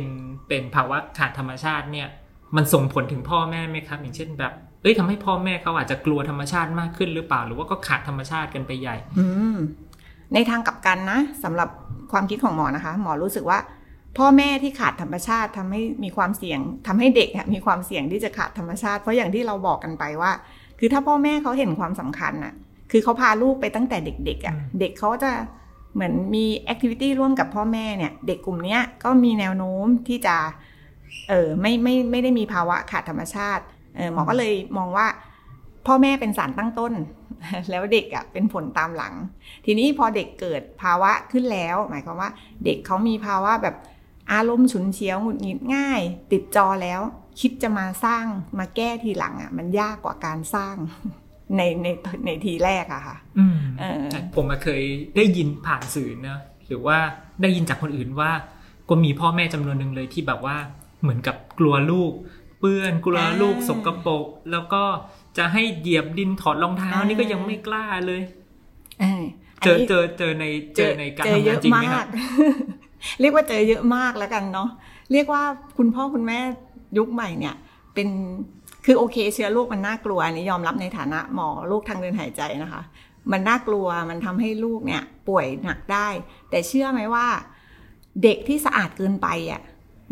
[0.49, 2.09] เป็นภาวะขาดธรรมชาติเนี่ย
[2.56, 4.52] มันส่งผลถึงพ่อแม่ไหมครับ อย่างเช่นแบบ
[4.83, 9.56] เอ้ยทำให้พ่อแม่เขาอาจจะกลัวธรรมชาติมากขึ้นหรือเปล่า หรือว่าก็ขาดธรรมชาติกันไปใหญ่ อืม
[10.35, 11.68] ในทางกลับกันนะสำหรับ
[12.12, 13.59] ความคิดของหมอนะคะ หมอรู้สึกว่า
[14.18, 20.32] พ่อแม่ที่ขาดธรรมชาติทำให้มีความเสี่ยงทำให้เด็กอะมีความเสี่ยงที่จะขาดธรรมชาติ เพราะอย่างที่เราบอกกันไปว่า
[20.78, 22.54] คือถ้าพ่อแม่เขาเห็นความสำคัญน่ะ
[22.90, 25.30] คือเขาพาลูกไปตั้งแต่เด็กๆอะ่ะอืมเด็กเขาจะ
[25.94, 30.37] เหมือนมีแอคทิวิตี้ร่วมกับพ่อแม่เนี่ย เด็กกลุ่มเนี้ยก็มีแนวโน้มที่จะ
[31.29, 33.64] เออไม่ไม่ไม่ได้มีภาวะขาดธรรมชาติ
[33.96, 35.07] เออหมอก็เลยมองว่า
[35.87, 36.92] พ่อแม่เป็นสารตั้งต้น
[37.70, 39.14] แล้วเด็กอะ่ะเป็นผลตามหลัง
[39.64, 42.31] ทีนี้พอเด็กเกิดภาวะขึ้นแล้ว หมายความว่า
[42.64, 43.74] เด็กเขามีภาวะแบบ
[44.33, 46.01] อารมณ์ฉุนเฉียวหงุดหงิดง่าย
[46.33, 47.01] ติดจอแล้ว
[47.41, 48.25] คิดจะมาสร้าง
[48.59, 50.75] มาแก้ทีหลังอะ่ะ มันยากกว่าการสร้าง
[51.57, 51.87] ในใน
[52.27, 54.83] ในทีแรกอะค่ะอืมเออใช่ผมอะเคย
[55.17, 56.99] ได้ยินผ่านสื่อนะหรือว่า
[57.43, 58.31] ได้ยินจากคนอื่นว่า
[58.89, 60.57] ก็มีพ่อแม่จำนวนหนึ่งเลยที่แบบว่า
[61.03, 62.12] เหมือนกับกลัวลูก
[62.61, 64.83] เปื้อนกลัวลูกสกปรกแล้วก็
[65.39, 68.23] จะให้เหยียบดินถอดรองเท้านี่ก็ยังไม่กล้าเลย
[69.01, 69.23] เออ
[69.61, 70.45] อันเจอนี้เจอเจอใน
[70.77, 72.09] เจอในการเจอทำเยงานอะจริงไหมมาครักบ
[73.21, 74.69] เรียกว่าเจอเยอะมากแล้วกันเนาะ
[75.12, 75.42] เรียกว่า
[75.79, 76.38] คุณพ่อคุณแม่
[76.99, 77.55] ยุคใหม่เนี่ย
[77.95, 78.09] เป็น
[78.85, 82.83] คือโอเค เชื้อโรคมันน่ากลัวอันนี้ยอมรับในฐานะหมอโรคทางเดินหายใจนะคะ
[83.33, 86.09] มันน่ากลัวมันทำให้ลูกเนี่ย ป่วยหนักได้
[86.51, 87.27] แต่เชื่อไหมว่า
[88.23, 89.62] เด็กที่สะอาดเกินไปอะ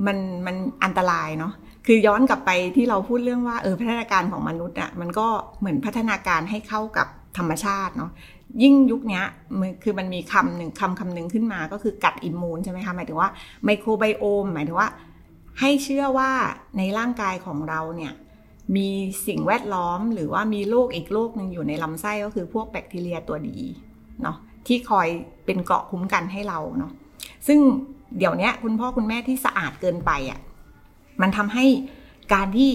[0.06, 1.52] มันมันอันตรายเนาะ
[1.86, 5.26] คือย้อนกลับไปที่เราพูดเรื่องว่าเออพัฒนาการของมนุษย์อะมันก็
[5.58, 7.06] เหมือนพัฒนาการให้เข้ากับ
[7.38, 8.10] ธรรมชาติเนาะ
[8.62, 9.22] ยิ่งยุคนี้
[9.58, 13.30] มันคือมันมีคำหนึ่งคำคำหนึ่งขึ้นมาก็คือกัดอิมมูนใช่ไหมคะหมายถึงว่า
[13.64, 14.88] ไมโครไบโอมหมายถึงว่า
[15.60, 16.30] ให้เชื่อว่า
[16.78, 18.12] ในร่างกายของเราเนี่ย
[18.76, 18.88] มี
[19.26, 23.58] สิ่งแวดล้อมหรือว่ามีโรคอีกโรคหนึ่งอยู่ในลำไส้ก็คือพวกแบคทีเรียตัวดี
[24.22, 25.08] เนาะที่คอย
[25.46, 26.92] เป็นเกราะคุ้มกันให้เราเนาะ
[27.46, 27.58] ซึ่ง
[28.18, 30.40] เดี๋ยวนี้คุณพ่อคุณแม่ที่สะอาดเกินไปอะ่ะ
[31.20, 31.64] มันทำให้
[32.34, 32.70] การที่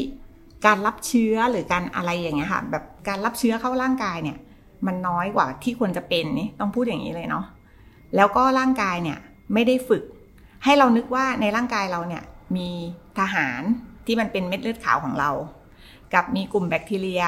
[0.65, 4.37] การรับเชื้อหรือการอะไรอย่างเงี้ยค่ะแบบการรับเชื้อเข้าร่างกายเนี่ย
[4.87, 7.45] มันน้อยกว่าที่ควรจะเป็นนี่ต้องพูดอย่างนี้เลยเนาะ
[8.15, 9.19] แล้วก็ร่างกายเนี่ย
[9.53, 10.03] ไม่ได้ฝึก
[10.63, 12.23] ให้เรานึกว่าในร่างกายเราเนี่ย
[12.57, 12.69] มี
[13.19, 13.61] ทหาร
[14.05, 15.31] ที่มันเป็นเม็ดเลือดขาวของเรา
[16.13, 17.23] กับมีกลุ่มแบคทีเรีย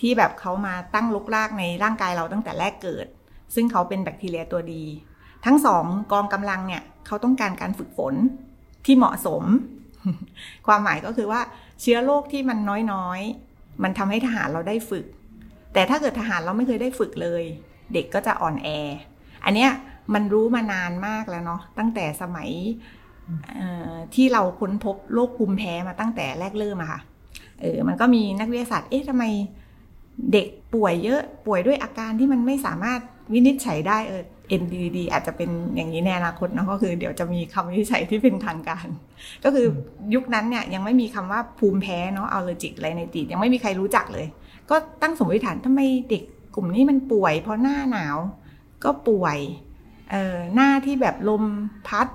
[0.00, 3.06] ที่แบบเขามาตั้งลกลากในร่างกายเราตั้งแต่แรกเกิด
[3.54, 4.84] ซึ่งเขาเป็นแบคทีเรียตัวดี
[5.46, 8.14] ทั้งสองกองกำลังเนี่ยเขาต้องการการฝึกฝน
[8.84, 9.44] ที่เหมาะสม
[10.66, 11.40] ความหมายก็คือว่า
[11.80, 12.58] เชื้อโรคที่มัน
[12.92, 15.06] น้อยๆ มันทำให้ทหารเราได้ฝึก
[15.72, 17.42] แต่ถ้าเกิดทหารเราไม่เคยได้ฝึกเลย
[17.94, 18.68] เด็กก็จะอ่อนแอ
[19.44, 19.70] อันเนี้ย
[20.14, 22.50] มันรู้มานานมากแล้วเนาะตั้งแต่สมัย
[23.56, 27.00] เอ่อที่เราค้นพบโรคภูมิแพ้มาตั้งแต่แรกเริ่มอะค่ะ
[27.60, 29.24] เออมันก็มีนักวิทยาศาสตร์เอ๊ะทำไม
[30.32, 33.00] เด็กป่วยเยอะป่วยด้วยอาการที่มันไม่สามารถ
[33.32, 34.22] วินิจฉัยได้เออ
[34.60, 38.86] NDD อาจจะเป็นอย่างนี้ในอนาคตเนาะก็คือเดี๋ยวจะมีคำวินิจฉัยที่เป็นทางการ
[39.44, 39.66] ก็คือ
[40.14, 44.26] ยุคนั้นเนี่ยยังไม่มีคำว่าภูมิแพ้เนาะอัลเลอร์จิกอะไรในติดยังไม่มีใครรู้จักเลย
[44.70, 46.22] ก็ตั้งสมมติฐานทำไมเด็ก
[46.54, 48.16] กลุ่มนี้มันป่วย เพราะหน้าหนาว
[48.84, 49.38] ก็ป่วย
[50.10, 51.44] เอ่อหน้าที่แบบลม
[51.88, 52.08] พัด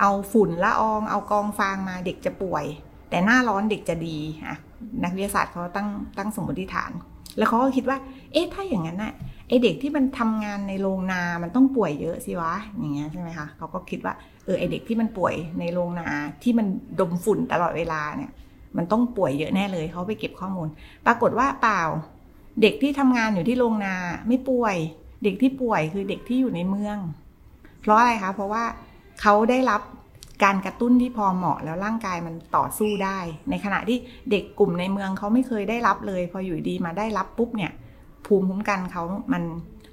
[0.00, 2.64] เอาฝุ่นละออง เอากองฟางมาเด็กจะป่วย
[3.10, 4.56] แต่หน้าร้อนเด็กจะดีอะ
[5.04, 6.90] นักวิทยาศาสตร์เขาตั้งตั้งสมมติฐาน
[7.36, 7.98] แล้วเขาก็คิดว่า
[8.32, 9.12] เอ๊ะถ้าอย่างนั้นน่ะ
[9.48, 16.08] ไอเด็กที่มันทำงานในโรงนา มันต้องป่วยเยอะสิวะ อย่างเงี้ยใช่ไหมคะเขาก็คิดว่า เออไอเด็กที่มันป่วยในโรงนา
[16.42, 16.66] ที่มัน
[17.00, 18.32] ดมฝุ่นตลอดเวลาเนี่ย
[18.76, 20.68] มันต้องป่วยเยอะแน่เลยเขาไปเก็บข้อมูล
[21.06, 21.82] ปรากฏว่าเปล่า
[22.62, 23.94] เด็กที่ทำงานอยู่ที่โรงนา
[24.28, 24.76] ไม่ป่วย
[25.24, 26.98] เด็กที่ป่วยคือเด็กที่อยู่ในเมือง
[27.80, 28.64] เพราะอะไรคะเพราะว่า
[29.20, 29.82] เขาได้รับ
[30.44, 33.18] การกระตุ้นที่พอเหมาะแล้วร่างกายมันต่อสู้ได้
[33.50, 33.98] ในขณะที่
[34.30, 37.72] เด็กกลุ่มในเมืองเขาไม่เคยได้รับเลย พออยู่ดีมาได้รับปุ๊บเนี่ย
[38.26, 39.02] ภูมิคุ้มกันเขา
[39.32, 39.42] มัน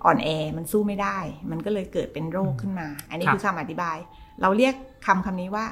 [0.05, 1.17] อ่อนแอมันสู้ไม่ได้
[1.51, 3.97] มันก็เลยเกิดเป็นโรคขึ้นมา อันนี้คือคำอธิบาย
[4.41, 5.65] เราเรียกคำคำนี้ว่า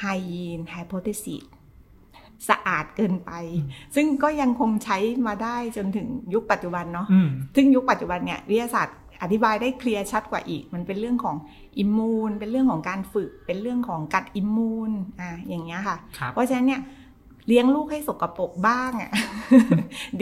[0.00, 3.30] hygiene hypothesis สะอาดเกินไป
[3.94, 11.36] ซึ่งก็ยังคงใช้มาได้จนถึงยุคปัจจุบันเนาะอืมซึ่งยุคปัจจุบันเนี่ยวิทยาศาสตร์อธิบายได้เคลียร์ชัดกว่าอีก มันเป็นเรื่องของ
[11.78, 16.80] อิมมูน เป็นเรื่องของการฝึก เป็นเรื่องของกัดอิมมูน อ่าอย่างเงี้ยค่ะครับเพราะฉะนั้นเนี่ย
[17.48, 19.12] เลี้ยงลูกให้สกปรกบ้างอะ่ะ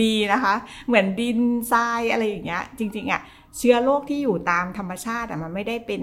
[0.02, 0.54] ดีนะคะ
[0.86, 1.38] เหมือนดิน
[1.72, 3.20] ทรายอะไรอย่างเงี้ย จริง ๆอะ่ะ
[3.56, 6.02] เชื้อโรคที่อยู่ตามธรรมชาติอะ่ะมันไม่ได้เป็น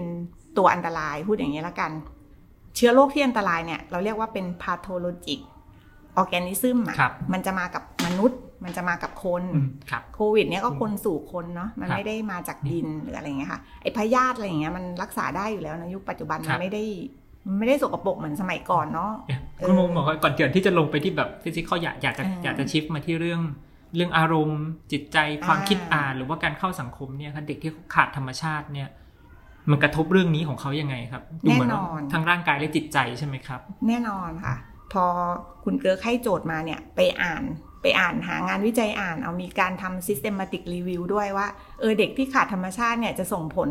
[0.57, 1.91] ตัวอันตราย พูดอย่างนี้ละกัน
[2.75, 16.83] เชื้อโรคที่อันตรายเนี่ย เราเรียกว่าเป็น pathologic organism อะครับมันจะมากับมนุษย์ มันจะมากับคนอืมครับโควิดเนี่ยก็คนสู่คนเนาะมันครับไม่ได้มาจากดินหรืออะไรอย่างเงี้ยค่ะไอพยาธิอะไรอย่างเงี้ยมันรักษาได้อยู่แล้วในยุคปัจจุบันครับมันไม่ได้
[17.47, 23.41] มันไม่ได้สกปรกเหมือนสมัยก่อนเนาะเนี่ยเออคุณหมอบอกว่าก่อนเกิดที่จะลงไปที่แบบ physical อยากอยากจะเออออยากจะ shift มาที่เรื่อง
[23.95, 28.89] เรื่องอารมณ์ จิตใจความอ่าคิดอ่านหรือว่าการเข้าสังคมเนี่ยครับเด็กที่ขาดธรรมชาติเนี่ย
[29.71, 31.81] มันกระทบเรื่องนี้ของเขายังไงครับดูเหมืว่า
[32.13, 34.55] ทั้งร่างกายและจิตใจใช่ไหมครับ แน่นอนค่ะ
[34.95, 35.05] พอ
[35.63, 37.43] คุณเกิร์กให้โจทย์มาเนี่ยไปอ่าน
[37.81, 41.47] ไปอ่านหางานวิจัยอ่านเอามีการทำ systematic review ด้วยว่า
[41.79, 43.69] เออเด็กที่ขาดธรรมชาติเนี่ยจะส่งผล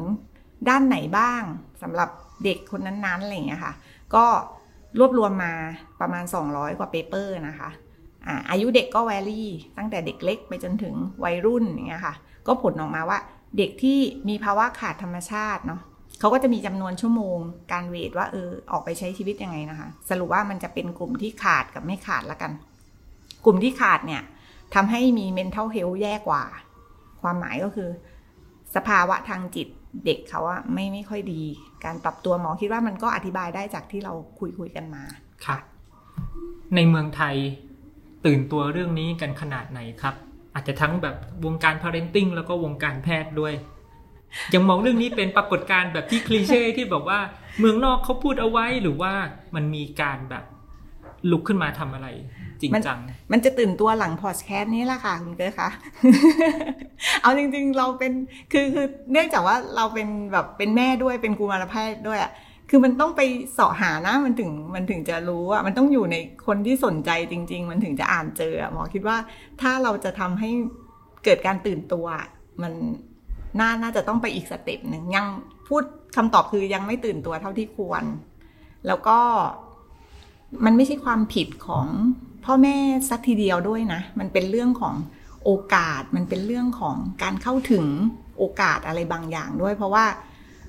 [0.68, 1.42] ด้านไหนบ้าง
[1.82, 2.08] สำหรับ
[2.44, 3.74] เด็กคนนั้นๆอะไรอย่างเงี้ยค่ะ
[4.14, 4.26] ก็
[4.98, 5.52] รวบรวมมา
[6.00, 7.70] ประมาณ 200 กว่า paper นะคะ
[8.26, 12.14] อาอายุเด็กก็ vary ตั้งแต่เด็กเล็กไปจนถึงวัยรุ่นอย่างเงี้ยค่ะ
[12.46, 13.18] ก็ผลออกมาว่า
[13.58, 15.80] เด็กที่มีภาวะขาดธรรมชาติเนาะ
[16.20, 17.38] เขาก็จะมีจำนวนชั่วโมง
[17.72, 22.52] การ weight ว่าเออออกไปใช้ชีวิตยังไงนะคะ สรุปว่ามันจะเป็นกลุ่มที่ขาดกับไม่ขาดละกัน
[23.44, 24.22] กลุ่มที่ขาดเนี่ย
[24.74, 26.44] ทำให้มี mental health แย่กว่า
[27.22, 27.88] ความหมายก็คือ
[28.74, 29.68] สภาวะทางจิต
[30.04, 31.42] เด็กเขาอะไม่ไม่ค่อยดี
[31.84, 35.04] การปรับตัวหมอคิดว่ามันก็อธิบายได้จากที่เราคุยคุยกันมา
[35.44, 35.60] ครับ
[36.74, 37.36] ในเมืองไทย
[38.24, 40.14] ตื่นตัวเรื่องนี้กันขนาดไหนครับ
[40.54, 43.54] อาจจะทั้งแบบวงการ parenting แล้วก็วงการแพทย์ด้วย
[44.54, 47.18] ยังมองเรื่องนี้เป็นปรากฏการณ์แบบที่คลีเช่ที่บอกว่า
[47.60, 49.12] เมืองนอกเขาพูดเอาไว้หรือว่า
[49.54, 50.44] มันมีการแบบ
[51.30, 52.08] ลุกขึ้นมาทำอะไร
[52.60, 52.98] จริงจัง
[53.32, 55.68] มันจะตื่นตัวหลังพอดแคสต์นี้แหละค่ะ คุณเก๋คะ
[57.22, 58.12] เอาจริงๆ เราเป็น
[58.52, 62.32] คือคือเนื่องจากว่าเราเป็นแบบเป็นแม่ด้วยเป็นกุมารแพทย์ด้วยอะ
[62.70, 63.20] คือมันต้องไป
[63.52, 66.16] เสาะหานะมันถึงมันถึงจะรู้อะมันต้องอยู่ใน
[66.46, 69.16] คนที่สนใจจริง ๆ มันถึงจะอ่านเจอหมอคิดว่า
[69.60, 70.50] ถ้าเราจะทำให้
[71.24, 72.06] เกิดการตื่นตัว
[72.62, 72.72] มัน
[73.60, 75.26] น่าน่าจะต้องไปอีกสเต็ปหนึ่งยัง
[75.68, 75.82] พูด
[76.16, 78.04] คำตอบคือยังไม่ตื่นตัวเท่าที่ควร
[78.86, 79.18] แล้วก็
[80.64, 81.86] มันไม่ใช่ความผิดของ
[82.44, 82.76] พ่อแม่
[83.08, 84.94] สักทีเดียวด้วยนะ มันเป็นเรื่องของ
[85.44, 87.86] โอกาส มันเป็นเรื่องของการเข้าถึง
[88.38, 90.04] โอกาสอะไรบางอย่างด้วย เพราะว่า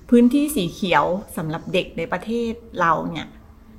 [0.10, 1.06] พื้นที่สีเขียว
[1.38, 3.28] สำหรับเด็กในประเทศเราเนี่ย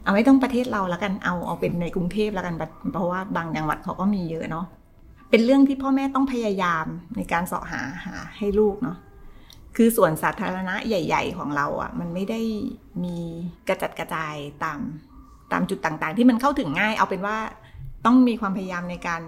[0.02, 2.54] เอาไม่ต้องประเทศเราแล้วกันเอาเอาเป็นในกรุงเทพแล้วกัน
[2.92, 4.66] เพราะว่าบางจังหวัดเขาก็มีเยอะเนาะ
[5.30, 6.86] เป็นเรื่องที่พ่อแม่ต้องพยายาม
[7.16, 8.98] ในการเสาะหาหาให้ลูกเนาะ
[9.76, 12.40] คือส่วนสาธารณะใหญ่ ๆ ของเราอะ่ะ มันไม่ได้
[13.04, 13.18] มี
[13.68, 14.34] กระจัดกระจาย
[14.64, 14.80] ตาม
[15.52, 17.38] ตามจุดต่างๆ ที่มันเข้าถึงง่าย เอาเป็นว่า
[18.06, 19.22] ต้องมีความพยายามในการ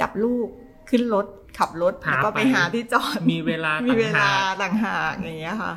[0.00, 0.48] จับลูก
[0.90, 1.26] ขึ้นรถ
[1.58, 5.74] ขับรถแล้วก็ไปไปหาที่จอดมีเวลามีต่างเวลาหากต่างหากอย่างเงี้ยค่ะ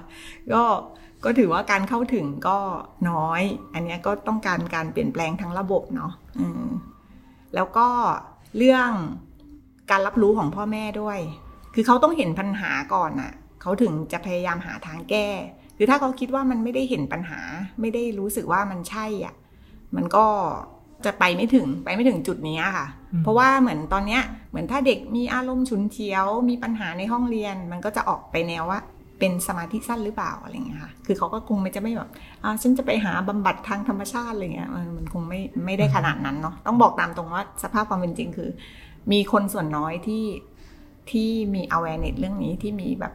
[0.53, 0.63] ก็
[1.23, 2.57] ก็ถือว่าการเข้าถึงก็
[3.09, 3.41] น้อย
[3.73, 6.11] อันเนี้ยก็ต้องการการเปลี่ยนแปลงทั้งระบบเนาะ
[7.55, 7.87] แล้วก็
[8.57, 8.89] เรื่อง
[9.91, 11.19] การรับรู้ของพ่อแม่ด้วย
[11.73, 15.27] คือเขาต้องเห็นปัญหาก่อนน่ะ เขาถึงจะพยายามหาทางแก้
[15.77, 17.39] คือถ้าเขาคิดว่ามันไม่ได้เห็นปัญหา
[17.81, 19.35] ไม่ได้รู้สึกว่ามันใช่อะ
[19.95, 20.25] มันก็
[21.05, 28.79] จะไปไม่ถึงไปไม่ถึงจุดนี้ค่ะอืมเพราะว่าเหมือนตอนเนี้ยเหมือนถ้าเด็กมีอารมณ์ฉุนเฉียว มีปัญหาในห้องเรียน มันก็จะออกไปแนวว่า
[29.19, 32.09] เป็นสมาธิสั้นหรือเปล่าอะไรเงี้ยค่ะ คือเขาก็คงไม่จะไม่แบบ
[32.43, 38.49] อ่าฉันจะไปหาบำบัดทางธรรมชาติอะไรเงี้ยมันมันคงไม่ไม่ได้ขนาดนั้นเนาะ ต้องบอกตามตรงว่าสภาพความเป็นจริงคือ
[39.11, 40.25] มีคนส่วนน้อยที่
[41.11, 43.13] ที่มี awareness เรื่องนี้ที่มีแบบ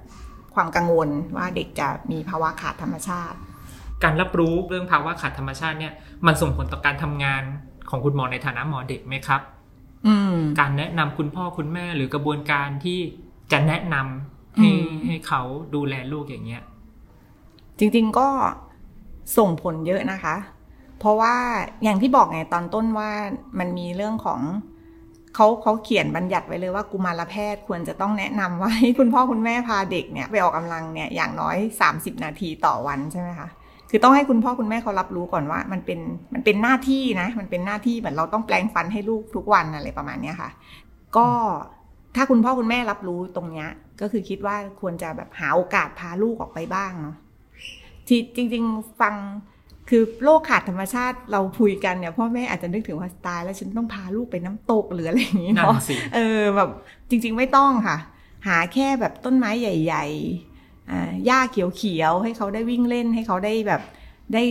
[0.55, 3.39] ความกังวลว่าเด็กจะมีภาวะขาดธรรมชาติ
[4.05, 5.93] การรับรู้เรื่องภาวะขาดธรรมชาติเนี่ย
[6.27, 7.43] มันส่งผลต่อการทำงาน
[7.91, 9.41] ของคุณหมอในฐานะหมอเด็กไหมครับ
[10.07, 12.99] อืมการแนะนำคุณพ่อคุณแม่หรือกระบวนการที่
[13.53, 15.43] จะแนะนำให้อืมให้เขา
[15.75, 16.63] ดูแลลูกอย่างเงี้ย
[17.79, 18.29] จริง ๆก็
[19.39, 20.37] ส่งผลเยอะนะคะ
[20.99, 21.35] เพราะว่า
[21.83, 23.11] อย่างที่บอกไงตอนต้นว่า
[23.59, 24.41] มันมีเรื่องของ
[25.37, 31.57] เขาเขาเขียนบัญญัติไว้เลยว่ากุมารแพทย์ควรจะต้องแนะนำว่าให้คุณพ่อคุณแม่พาเด็กเนี่ยไปออกกำลังเนี่ยอย่างน้อย
[31.91, 33.49] 30 นาทีต่อวันใช่ไหมคะ
[33.91, 36.01] คือต้องให้คุณพ่อคุณแม่เขารับรู้ก่อนว่า มันเป็น
[36.35, 40.51] มันเป็นหน้าที่นะมันเป็นหน้าที่เหมือนเราต้องแปลงฟันให้ลูกทุกวันอะไรประมาณนี้ค่ะ
[41.17, 41.29] ก็
[42.17, 43.69] ถ้าคุณพ่อคุณแม่รับรู้ตรงเนี้ย
[44.01, 47.17] ก็คือคิดว่าควรจะแบบหาโอกาสพาลูกออกไปบ้างเนาะ
[48.09, 49.15] ที่จริง ๆ ฟัง
[49.89, 56.71] คือโรคขาดธรรมชาติเราคุยกันเนี่ยพ่อแม่อาจจะนึกถึงว่าตายแล้วฉันต้องพาลูกไปน้ำตกหรืออะไรอย่างนี้นั่เนาะนสิเออแบบ
[57.09, 57.97] จริง ๆ ไม่ต้องค่ะ
[58.49, 63.83] หาแค่แบบต้นไม้ใหญ่ๆอ่าหญ้าเขียวๆให้เขาได้วิ่งเล่นให้เขาได้แบบ
[64.35, 64.43] ได้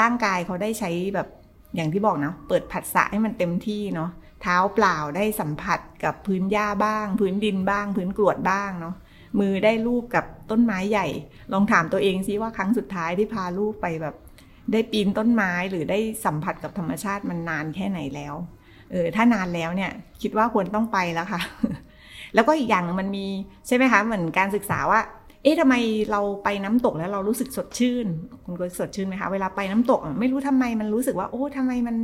[0.00, 1.28] ร่างกายเขาได้ใช้แบบ
[1.76, 4.10] อย่างที่บอกเนาะเปิดผัสสะให้มันเต็มที่เนาะ
[4.42, 8.94] เท้าเปล่าได้สัมผัสกับพื้นหญ้าบ้าง พื้นดินบ้าง พื้นกรวดบ้างเนาะ
[9.40, 11.06] มือได้ลูบกับต้นไม้ใหญ่
[11.52, 14.14] ลองถามตัวเองซิว่าครั้งสุดท้ายที่พาลูกไปแบบ
[14.72, 18.34] ได้ปีนต้นไม้หรือได้สัมผัสกับธรรมชาติมันนานแค่ไหนแล้ว
[18.90, 19.90] เออถ้านานแล้วเนี่ย
[20.22, 21.40] คิดว่าควรต้องไปแล้วค่ะ
[22.34, 23.26] แล้วก็อีกอย่างหนึงมันมี
[23.66, 25.00] ใช่ไหมคะเหมือนการศึกษาว่า
[25.42, 25.74] เอ๊ะทำไม
[26.10, 28.06] เราไปน้ำตกแล้วเรารู้สึกสดชื่น
[28.44, 31.96] คุณก็สดชื่นไหมคะเวลาไปน้ำตกอะไม่รู้ทำไมมันรู้สึกว่า โอ้ทำไมมัน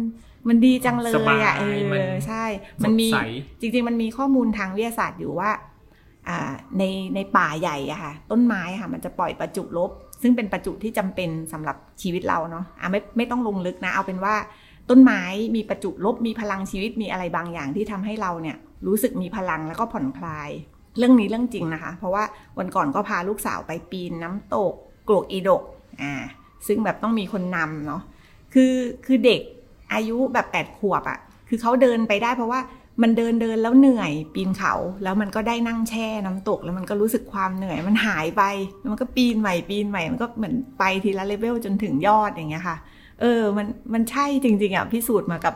[0.49, 2.45] มันดีจังเลสบายยอะเอมันอใช่
[2.85, 3.19] มันมีสดใส
[3.61, 5.51] จริง ๆ มันมีข้อมูลทางวิทยาศาสตร์อยู่ว่า
[6.29, 6.39] อ่า
[6.79, 6.83] ใน
[7.15, 9.91] ในป่าใหญ่อะค่ะ ต้นไม้อะค่ะ มันจะปล่อยประจุลบ
[10.23, 14.35] ซึ่งเป็นประจุที่จำเป็นสำหรับชีวิตเราเนาะอะไม่ไม่ต้องลงลึกนะ เอาเป็นว่า
[14.91, 15.23] ต้นไม้
[15.57, 18.57] มีประจุลบมีพลังชีวิตมีอะไรบางอย่างที่ทำให้เราเนี่ย
[18.87, 20.51] รู้สึกมีพลังแล้วก็ผ่อนคลาย
[20.99, 22.25] เรื่องนี้เรื่องจริงนะคะ เพราะว่า
[22.59, 25.63] วันก่อนก็พาลูกสาวไปปีนน้ำตกโกรกอีดก
[26.03, 26.15] อ่า
[26.67, 28.03] ซึ่งแบบต้องมีคนนำเนาะ
[28.55, 28.75] คือ
[29.07, 29.41] คือเด็ก
[29.93, 32.61] อายุแบบแปดขวบอะ่ะคือเขาเดินไปได้เพราะว่า
[33.03, 38.43] มันเดินเดินแล้วเหนื่อยปีนเขาแล้วมันก็ได้นั่งแช่น้ำตก แล้วมันก็รู้สึกความเหนื่อย มันหายไป
[38.81, 42.77] แล้วมันก็ปีนใหม่ปีนใหม่มันก็เหมือนไปทีละเลเวลจนถึงยอดอย่างเงี้ยค่ะ
[43.21, 45.55] เออมันมันใช่จริง ๆอะพิสูจน์มากับ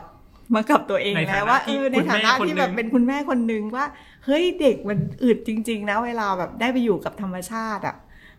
[0.55, 3.85] มากับตัวเองในฐานะแล้วว่าเอที่อในฐานะคุณแม่คนที่หนึ่งแบบเป็นคุณแม่คนหนึ่งว่า
[4.25, 7.95] เฮ้ยเด็กมันอึดจริง ๆ นะเวลาแบบได้ไปอยู่กับธรรมชาติอะ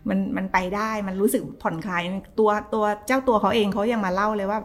[0.09, 2.01] มันมันไปได้มันรู้สึกผ่อนคลาย
[2.39, 4.59] ตัวตัวเจ้าตัวเขาเองเขายังมาเล่าเลยว่า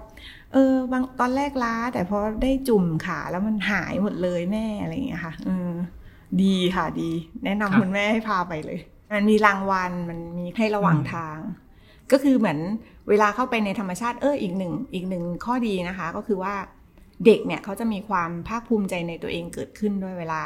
[0.52, 5.70] เออบางตอนแรกล้า แต่พอได้จุ่มขาแล้วมันหายหมดเลยแม่อะไรอย่างเงี้ยค่ะเออ
[6.42, 7.10] ดีค่ะดี
[7.44, 8.78] แนะนำครับคุณแม่ให้พาไปเลย
[9.12, 11.38] มันมีรางวัลมันมีให้ระหว่างทาง
[12.12, 12.58] ก็คือเหมือน
[13.08, 16.54] เวลาเข้าไปในธรรมชาติเอออีกหนึ่งอีกหนึ่งข้อดีนะคะ ก็คือว่า
[17.26, 20.42] เด็กเนี่ยเขาจะมีความภาคภูมิใจในตัวเองเกิดขึ้นด้วยเวลา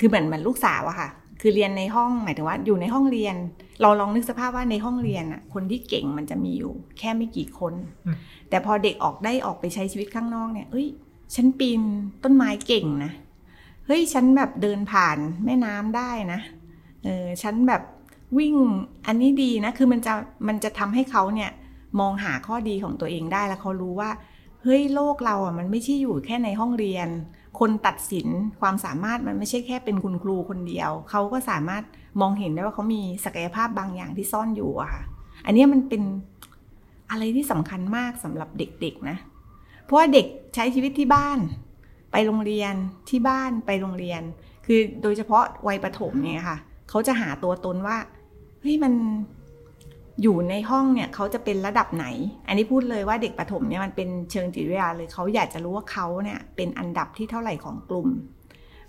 [0.00, 1.08] คือเหมือนเหมือนลูกสาวอะค่ะ
[1.40, 3.34] คือเรียนในห้องหมายถึงว่าอยู่ในห้องเรียน
[3.82, 7.74] เราลองนึกสภาพว่าในห้องเรียนอะคนที่เก่งมันจะมีอยู่ แค่ไม่กี่คน
[8.06, 8.16] อืม
[8.48, 10.86] แต่พอเด็กออกได้ออกไปใช้ชีวิตข้างนอกเนี่ย เอ้ย
[11.34, 11.82] ฉันปีน
[12.24, 13.12] ต้นไม้เก่งนะ
[13.86, 16.40] เฮ้ย ฉันแบบเดินผ่านแม่น้ำได้นะ
[17.04, 17.82] เออ ฉันแบบ
[18.38, 18.54] วิ่ง
[19.06, 20.14] อันนี้ดีนะ คือมันจะ
[20.48, 21.50] มันจะทำให้เขาเนี่ย
[22.00, 24.10] มองหาข้อดีของตัวเองได้แล้วเขารู้ว่า
[24.62, 27.08] เฮ้ยโลกเราอะมันไม่ใช่อยู่แค่ในห้องเรียน
[27.58, 28.28] คนตัดสิน
[28.60, 31.82] ความสามารถมันไม่ใช่แค่เป็นคุณครูคนเดียว เขาก็สามารถ
[32.20, 35.02] มองเห็นได้ว่าเขามีศักยภาพบางอย่างที่ซ่อนอยู่อะค่ะ
[35.46, 36.02] อันนี้มันเป็น
[37.10, 39.16] อะไรที่สำคัญมากสำหรับเด็กๆนะ
[39.84, 41.38] เพราะว่าเด็กใช้ชีวิตที่บ้าน
[42.12, 42.74] ไปโรงเรียน
[43.10, 44.22] ที่บ้านไปโรงเรียน
[44.66, 46.58] คือโดยเฉพาะวัยประถมเนี่ยค่ะ
[46.88, 47.98] เขาจะหาตัวตนว่า
[48.60, 48.92] เฮ้ยมัน
[50.22, 52.06] อยู่ในห้องเนี่ยเขาจะเป็นระดับไหน
[52.46, 58.08] อันนี้พูดเลยว่าเด็กประถมเนี่ยมันเป็นเชิงจิตวิทยาเลยเขาอยากจะรู้ว่าเขาเนี่ยเป็นอันดับที่เท่าไหร่ของกลุ่ม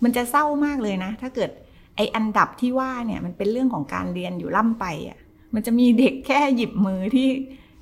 [0.04, 1.52] มันจะเศร้ามากเลยนะ ถ้าเกิด
[1.96, 5.20] ไออันดับที่ว่าเนี่ยมันเป็นเรื่องของการเรียนอยู่ล่ำไปอะ
[5.54, 7.30] มันจะมีเด็กแค่หยิบมือที่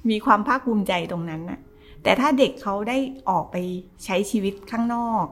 [0.10, 1.60] มีความภาคภูมิใจตรงนั้นน่ะ
[2.04, 2.98] แต่ถ้าเด็กเขาได้
[3.30, 3.58] ออกไป
[4.06, 5.26] ใช้ชีวิตข้างนอก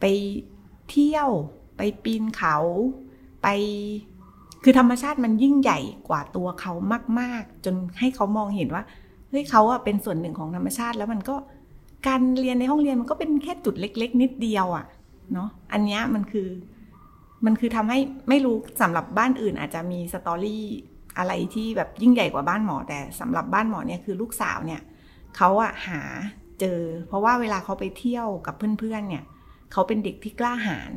[0.00, 0.04] ไป
[0.90, 1.28] เที่ยว
[1.76, 2.56] ไปปีนเขา
[3.42, 3.48] ไป
[4.64, 6.72] คือธรรมชาติมันยิ่งใหญ่กว่าตัวเขา
[7.20, 8.82] มาก ๆ จนให้เขามองเห็นว่า
[9.28, 11.36] เฮ้ยเขาอะเป็นส่วนหนึ่งของธรรมชาติแล้วมันก็
[12.06, 14.84] การเรียนในห้องเรียนมันก็เป็นแค่จุดเล็ก ๆ นิดเดียวอะ
[15.32, 16.48] เนาะอันเนี้ยมันคือ
[17.44, 17.98] มันคือทำให้
[18.28, 20.64] ไม่รู้สำหรับบ้านอื่นอาจจะมี story
[21.18, 24.80] อะไรที่แบบยิ่งใหญ่กว่าบ้านหมอ แต่สำหรับบ้านหมอเนี่ยคือลูกสาวเนี่ย
[25.36, 26.00] เขาอะหา
[26.60, 29.24] เจอ เพราะว่าเวลาเขาไปเที่ยวกับเพื่อนๆเนี่ย
[29.72, 30.92] เขาเป็นเด็กที่กล้าหาญ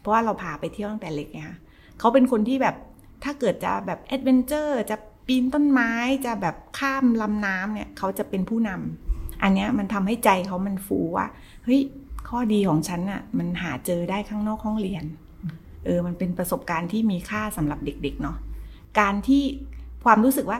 [0.00, 1.58] เพราะว่าเราพาไปเที่ยวตั้งแต่เล็กไงคะ
[1.98, 2.76] เขาเป็นคนที่แบบ
[3.24, 5.90] ถ้าเกิดจะแบบ adventure จะปีนต้นไม้
[6.26, 11.26] จะแบบข้ามลำน้ำเนี่ยเขาจะเป็นผู้นำอันเนี้ยมันทำให้ใจเขามันฟูว่า
[11.64, 11.80] เฮ้ย
[12.28, 15.04] ข้อดีของฉันอะมันหาเจอได้ข้างนอกห้องเรียน
[15.84, 18.36] เออมันเป็นประสบการณ์ที่มีค่าสำหรับเด็กๆเนาะ
[19.00, 19.42] การที่
[20.04, 20.58] ความรู้สึกว่า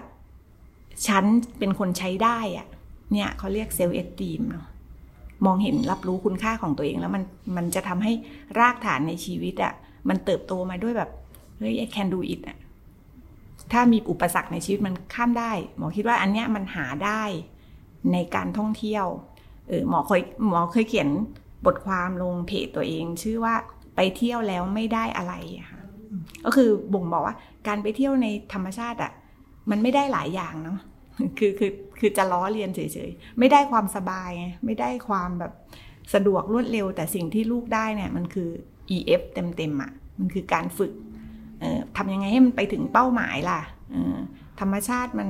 [1.07, 1.25] ฉัน
[1.59, 2.67] เป็นคนใช้ได้อะ
[3.13, 4.67] เนี่ยเขาเรียกเซลล์เอสตีมเนาะ
[5.47, 7.23] มองเห็นรับรู้คุณค่าของตัวเองแล้วมัน
[7.57, 8.13] มันจะทำให้
[8.59, 9.73] รากฐานในชีวิตอะ
[10.09, 11.11] มันเติบโตมาด้วยแบบ
[11.59, 12.59] เฮ้ย I can do it อะ
[13.73, 17.23] ถ้ามีอุปสรรคในชีวิตมันข้ามได้ หมอคิดว่าอันเนี้ยมันหาได้
[18.13, 19.07] ในการท่องเที่ยว
[19.69, 21.09] เออหมอเคยหมอเคยเขียน
[21.67, 23.55] บทความลงเพจตัวเอง ชื่อว่า
[23.97, 25.35] ไปเที่ยวแล้วไม่ได้อะไร
[25.71, 25.81] ค่ะ
[26.45, 29.13] ก็คือบ่งบอกว่าการไปเที่ยวในธรรมชาติอะ่ะ
[29.71, 30.79] มันไม่ได้หลายอย่างเนาะ
[31.39, 35.53] คือคือคือจะล้อเลียนเฉยๆ ไม่ได้ความสบายไงไม่ได้ความแบบ
[36.15, 38.51] สะดวกรวดเร็ว แต่สิ่งที่ลูกได้เนี่ย มันคือ
[38.97, 40.93] EF เต็มๆอะ่ะ มันคือการฝึก
[41.97, 43.61] ทำยังไงให้มันไปถึงเป้าหมายล่ะ
[44.61, 45.29] ธรรมชาติมัน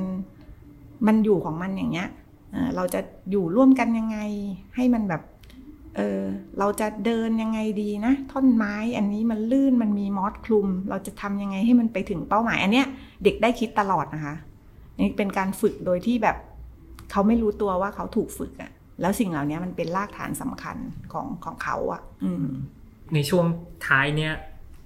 [1.06, 2.08] มันอยู่ของมันอย่างเงี้ย
[2.76, 4.18] เราจะอยู่ร่วมกันยังไง
[4.76, 5.22] ให้มันแบบ
[5.96, 6.20] เออ
[6.58, 12.86] เราจะเดินยังไงดีนะ ท่อนไม้อันนี้มันลื่นมันมีมอสคลุม เราจะทำยังไงให้มันไปถึงเป้าหมาย อันเนี้ย
[13.24, 14.34] เด็กได้คิดตลอดนะคะ
[14.98, 16.36] นี่เป็นการฝึกโดยที่แบบ
[17.10, 20.76] เขาไม่รู้ตัวว่าเขาถูกฝึกอะแล้วสิ่งเหล่านี้มันเป็นรากฐานสำคัญ
[21.12, 22.32] ของของเขาอะอื
[23.14, 23.46] ในช่วง
[23.86, 24.32] ท้ายเนี้ย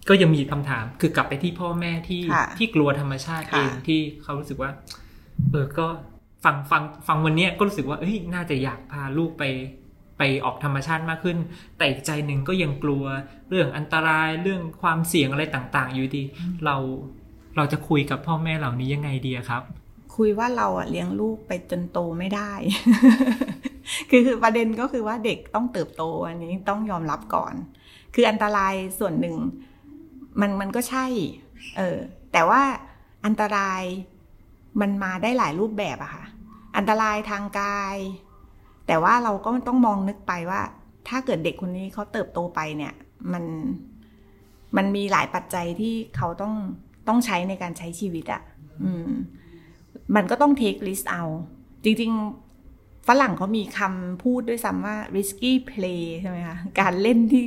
[0.08, 2.22] ก็ยังมีคำถามคือกลับไปที่พ่อแม่ที่
[2.58, 4.70] ที่กลัวธรรมชาติเองที่เขารู้สึกว่า
[5.50, 5.86] เออก็
[6.44, 9.44] ฟังฟังฟังวันนี้ก็รู้สึกว่าเอ้ยน่าจะอยากพาลูกไป
[10.18, 11.38] ไปออกธรรมชาติมากขึ้น
[11.76, 13.04] แต่อีกใจหนึ่งก็ยังกลัว
[13.48, 16.24] เรื่องอันตรายเรื่องความเสี่ยงอะไรต่าง ๆ อยู่ดี
[16.64, 16.76] เรา
[17.56, 19.62] เราจะคุยกับพ่อแม่เหล่านี้ยังไงดีครับ
[20.16, 22.52] คุยว่าเราอะเลี้ยงลูกไปจนโตไม่ได้
[24.10, 27.54] คือคือประเด็นก็คือว่าเด็กต้องเติบโตอันนี้ต้องยอมรับก่อน
[28.14, 29.36] คืออันตรายส่วนหนึ่ง
[30.40, 31.06] มันมันก็ใช่
[31.76, 31.98] เออ
[32.32, 32.62] แต่ว่า
[33.26, 33.82] อันตราย
[34.80, 36.24] มันมาได้หลายรูปแบบอะค่ะ
[36.76, 37.96] อันตรายทางกาย
[38.86, 40.60] แต่ว่าเราก็ต้องมองนึกไปว่า
[41.08, 42.94] ถ้าเกิดเด็กคนนี้เขาเติบโตไปเนี่ย
[43.32, 43.44] มัน
[44.76, 46.54] มันมีหลายปัจจัยที่เขาต้อง
[47.08, 48.42] ต้องใช้ในการใช้ชีวิตอะ
[48.84, 49.08] อืม
[50.14, 51.22] มันก็ต้องเทคลิสต์เอา
[51.84, 52.12] จริง
[52.60, 57.44] ๆ ฝรั่งเขามีคำพูดด้วยซ้ำว่า risky play ใช่ไหมคะ การเล่นที่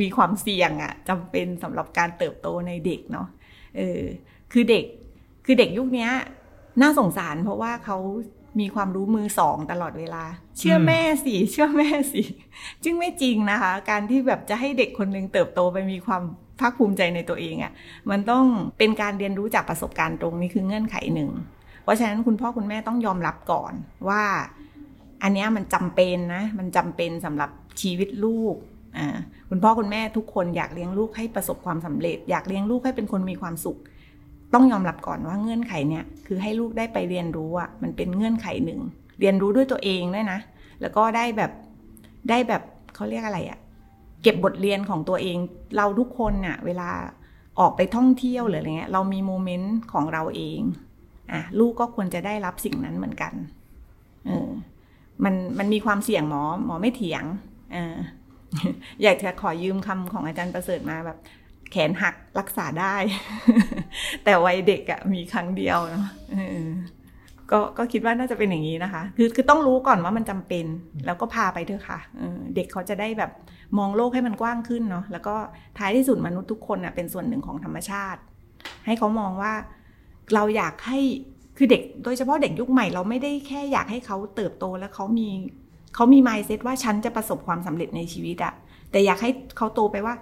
[0.00, 3.28] มีความเสี่ยงอะจำเป็นสำหรับการเติบโตในเด็กเนาะ
[3.76, 4.02] เออ
[4.52, 4.84] คือเด็ก
[5.44, 6.08] คือเด็กยุคนี้
[6.80, 7.98] น่าสงสารเพราะว่าเขา
[8.60, 10.24] มีความรู้มือสองตลอดเวลา
[10.58, 12.22] เชื่อแม่สิเชื่อแม่สิ
[12.84, 16.22] จึงไม่จริงนะคะ การที่แบบจะให้เด็กคนหนึ่งเติบโตไปมีความ
[16.60, 17.72] ภาคภูมิใจในตัวเองอะ่ะ
[18.10, 18.44] มันต้อง
[18.78, 21.30] เป็นการเรียนรู้จากประสบการณ์ตรงนี้คือเงื่อนไขหนึ่ง
[21.82, 23.72] เพราะฉะนั้นคุณพ่อคุณแม่ต้องยอมรับก่อน
[24.08, 24.22] ว่า
[25.22, 28.56] อันนี้มันจำเป็นนะ มันจำเป็นสำหรับชีวิตลูก
[28.98, 29.08] อ่า
[29.48, 33.78] คุณพ่อคุณแม่ทุกคนอยากเลี้ยงลูกให้ประสบความสำเร็จ อยากเลี้ยงลูกให้เป็นคนมีความสุข
[34.54, 38.80] ต้องยอมรับก่อนว่าเงื่อนไขเนี่ยคือให้ลูกได้ไปเรียนรู้อะมันเป็นเงื่อนไขหนึ่ง
[39.20, 40.38] เรียนรู้ด้วยตัวเองด้วยนะ
[40.80, 41.52] แล้วก็ได้แบบ
[42.28, 42.62] ได้แบบ
[42.94, 43.58] เขาเรียกอะไรอะ
[44.22, 45.38] เก็บบทเรียนของตัวเอง
[45.76, 46.90] เราทุกคนเนี่ยเวลา
[47.60, 50.60] ออกไปท่องเที่ยวหรืออะไรเงี้ยเรามีโมเมนต์ของเราเอง
[51.32, 53.32] อะลูกก็ควรจะได้รับสิ่งนั้นเหมือนกัน
[54.26, 54.50] เออ
[55.24, 57.24] มันมันมีความเสี่ยงหมอหมอไม่เถียง
[57.74, 57.96] อ่า
[59.02, 61.18] อยากจะขอยืมคำของอาจารย์ประเสริฐมาแบบ
[61.70, 62.94] แขนหักรักษาได้
[64.24, 66.06] แต่วัยเด็กอะมีครั้งเดียวเนาะ
[67.50, 70.66] ก็ก็คิดว่าน่าจะเป็นอย่างนี้นะคะ คือคือต้องรู้ก่อนว่ามันจำเป็น
[71.06, 71.98] แล้วก็พาไปเถอะค่ะ
[72.56, 73.30] เด็กเขาจะได้แบบ
[73.78, 75.34] มองโลกให้มันกว้างขึ้นเนาะแล้วก็
[75.78, 78.20] ท้ายที่สุดมนุษย์ทุกคนอะเป็นส่วนหนึ่งของธรรมชาติ
[78.86, 79.52] ให้เขามองว่า
[80.34, 81.00] เราอยากให้
[81.56, 85.28] คือเด็ก โดยเฉพาะเด็กยุคใหม่เราไม่ได้แค่อยากให้เขาเติบโตแล้วเขามี
[85.94, 88.54] เขามีไมซ์เซตว่าฉันจะประสบความสำเร็จในชีวิตอะ
[88.90, 90.14] แต่อยากให้เขาโตไปว่า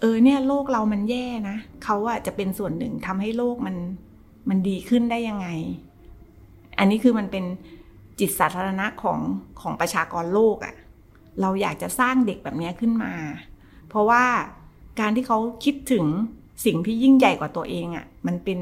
[0.00, 3.76] เออเนี่ยโลกเรามันแย่นะเขาอะจะเป็นส่วนหนึ่งทำให้โลกมัน
[4.48, 5.48] มันดีขึ้นได้ยังไง
[6.78, 7.44] อันนี้คือมันเป็น
[8.20, 9.18] จิตสาธารณะของ
[9.60, 10.74] ของประชากรโลกอะ
[11.40, 13.12] เราอยากจะสร้างเด็กแบบนี้ขึ้นมา
[13.88, 14.24] เพราะว่า
[15.00, 16.04] การที่เขาคิดถึง
[16.66, 18.58] สิ่งที่ยิ่งใหญ่กว่าตัวเองอะมันเป็น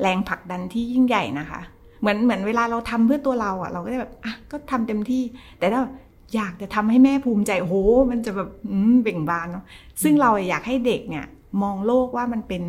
[0.00, 1.60] แรงผลักดันที่ยิ่งใหญ่นะคะ
[2.00, 5.22] เหมือนเหมือนเวลาเราทำเพื่อตัวเราอะ เราก็จะแบบอะก็ทำเต็มที่
[5.58, 5.80] แต่ถ้า
[6.34, 7.74] อยากจะทำให้แม่ภูมิใจโห
[8.10, 8.48] มันจะแบบ
[9.02, 9.64] เบ่งบานเนาะ
[10.02, 11.26] ซึ่งเราอยากให้เด็กเนี่ย
[11.62, 12.62] มองโลกว่ามันเป็น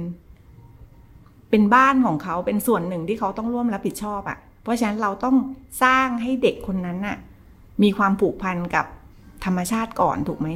[1.50, 5.36] เป็นบ้านของเขาเป็นส่วนหนึ่งที่เขาต้องร่วมรับผิดชอบอะ่ะ เพราะฉะนั้นเราต้อง
[5.84, 7.18] สร้างให้เด็กคนนั้นน่ะ
[7.84, 8.86] มีความผูกพันกับ
[9.46, 10.50] ธรรมชาติก่อนถูกไหม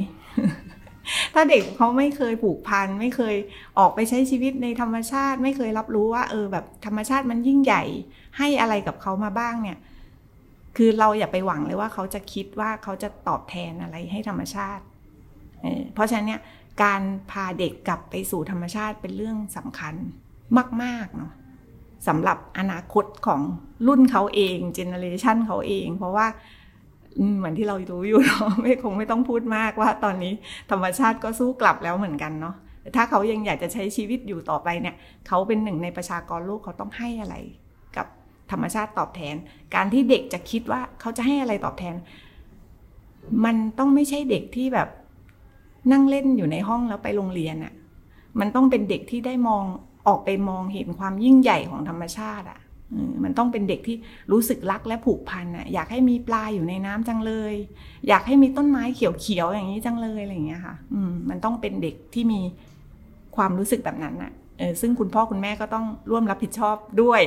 [1.34, 3.34] ถ้าเด็กเขาไม่เคยผูกพันไม่เคย
[3.78, 7.82] ออกไปใช้ชีวิตในธรรมชาติ ไม่เคยรับรู้ว่า เออแบบธรรมชาติมันยิ่งใหญ่
[8.38, 9.78] ให้อะไรกับเขามาบ้างเนี่ย
[10.76, 14.84] คือเราอย่าไปหวังเลยว่าเขาจะคิดว่าเขาจะตอบแทนอะไรให้ธรรมชาติ
[15.94, 16.40] เพราะฉะนั้นเนี่ย
[16.82, 19.94] การพาเด็กกลับไปสู่ธรรมชาติเป็นเรื่องสำคัญ
[20.82, 21.32] มากๆเนาะ
[22.08, 23.40] สำหรับอนาคตของ
[23.86, 26.26] รุ่นเขาเองเจเนอเรชันเขาเอง เพราะว่า
[27.38, 30.32] เหมือนที่เรารู้อยู่เนาะไม่คงไม่ต้องพูดมากว่าตอนนี้
[30.70, 32.54] ธรรมชาติก็สู้กลับแล้วเหมือนกันเนาะ
[32.96, 34.94] ถ้าเขายังอยากจะใช้ชีวิตอยู่ต่อไปเนี่ย
[35.28, 37.36] เขาเป็นหนึ่งในประชากรโลกเขาต้องให้อะไร
[38.50, 39.34] ธรรมชาติตอบแทน
[39.74, 41.94] การที่เด็กจะคิดว่าเขาจะให้อะไรตอบแทน
[43.44, 44.88] มันต้องไม่ใช่เด็กที่แบบ
[45.92, 47.72] นั่งเล่นอยู่ในห้องแล้วไปโรงเรียนอะ่ะ
[48.40, 49.64] มันต้องเป็นเด็กที่ได้มอง
[50.08, 52.60] ออกไปมองเห็นความยิ่งใหญ่ของธรรมชาติอะ่ะ
[53.24, 53.96] มันต้องเป็นเด็กที่
[54.32, 57.54] รู้สึกรักและผูกพันอะอยากให้มีปลาอยู่ในน้ำจังเลย
[58.08, 62.40] อยากให้มีต้นไม้เขียวๆอย่างนี้จังเลยอะไรอย่างเงี้ยค่ะ อืมมันต้องเป็นเด็กที่มี
[63.36, 64.32] ความรู้สึกแบบนั้นอะ
[64.80, 67.20] ซึ่งคุณพ่อคุณแม่ก็ต้องร่วมรับผิดชอบด้วย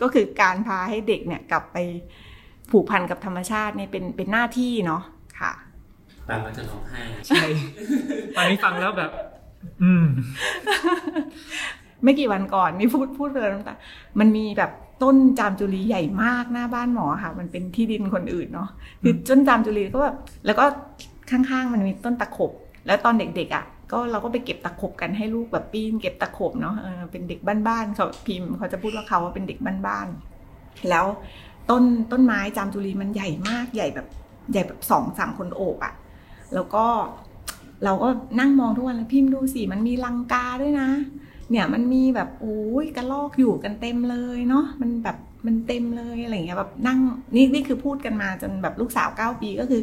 [0.00, 1.76] ก็คือการพาให้เด็กเนี่ยกลับไป
[2.70, 5.02] ผูกพันกับธรรมชาติเนี่ยเป็นเป็นหน้าที่เนาะ
[5.40, 5.52] ค่ะ
[6.28, 7.42] ฟังแล้วจะร้องไห้ใช่
[8.36, 9.10] ตอนนี้ฟังแล้วแบบ
[9.82, 10.06] อืม
[12.04, 13.76] ไม่กี่วันก่อนนี่พูดพูดเลยน้ำตา
[14.20, 14.70] มันมีแบบ
[15.02, 18.68] ต้นจามจุลีใหญ่มากหน้าบ้านหมอค่ะ มันเป็นที่ดินคนอื่นเนาะ
[19.02, 20.64] คือต้นจามจุลีก็แบบแล้วก็
[21.30, 22.52] ข้างๆมันมีต้นตะขบ
[22.86, 26.74] แล้วตอนเด็กๆอะ ก็เราก็ไปเก็บตะขบกันให้ลูกแบบปีนเก็บตะขบเนาะ
[27.12, 31.04] เป็นเด็กบ้านๆเขาพิมพ์เขาจะพูดว่าเขาว่าเป็นเด็กบ้านๆแล้ว
[31.70, 34.06] ต้นต้นไม้จามจุลีมันใหญ่มากใหญ่แบบ
[34.52, 35.94] ใหญ่แบบสองสามคนโอบอะ่ะ
[36.54, 36.84] แล้วก็
[37.84, 38.08] เราก็
[38.40, 40.88] นั่งมองทุกวันแล้วพิมพ์ดูสิมันมีลังกาด้วยนะ
[41.50, 45.16] เนี่ยมันมีแบบโอ้ยกระลอกอยู่กันเต็มเลยเนาะมันแบบ
[45.46, 46.98] มันเต็มเลยอะไรเงี้ยแบบนั่ง
[47.34, 49.82] นี่นี่คือพูดกันมาจนแบบลูกสาวเก้าปีก็คือ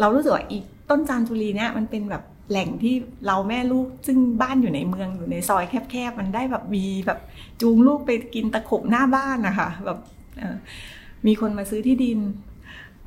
[0.00, 0.58] เรารู้สึกว่าอี
[0.90, 2.22] ต้นจามจุลีเนี่ยมันเป็นแบบ
[2.52, 2.94] แหล่งที่
[3.26, 7.18] เราแม่ลูกซึ่งบ้านอยู่ในเมืองอยู่ในซอยแคบๆมันได้แบบมีแบบ
[7.60, 9.98] จูงลูกไปกินตะขบหน้าบ้านนะคะแบบ
[11.26, 12.18] มีคนมาซื้อที่ดิน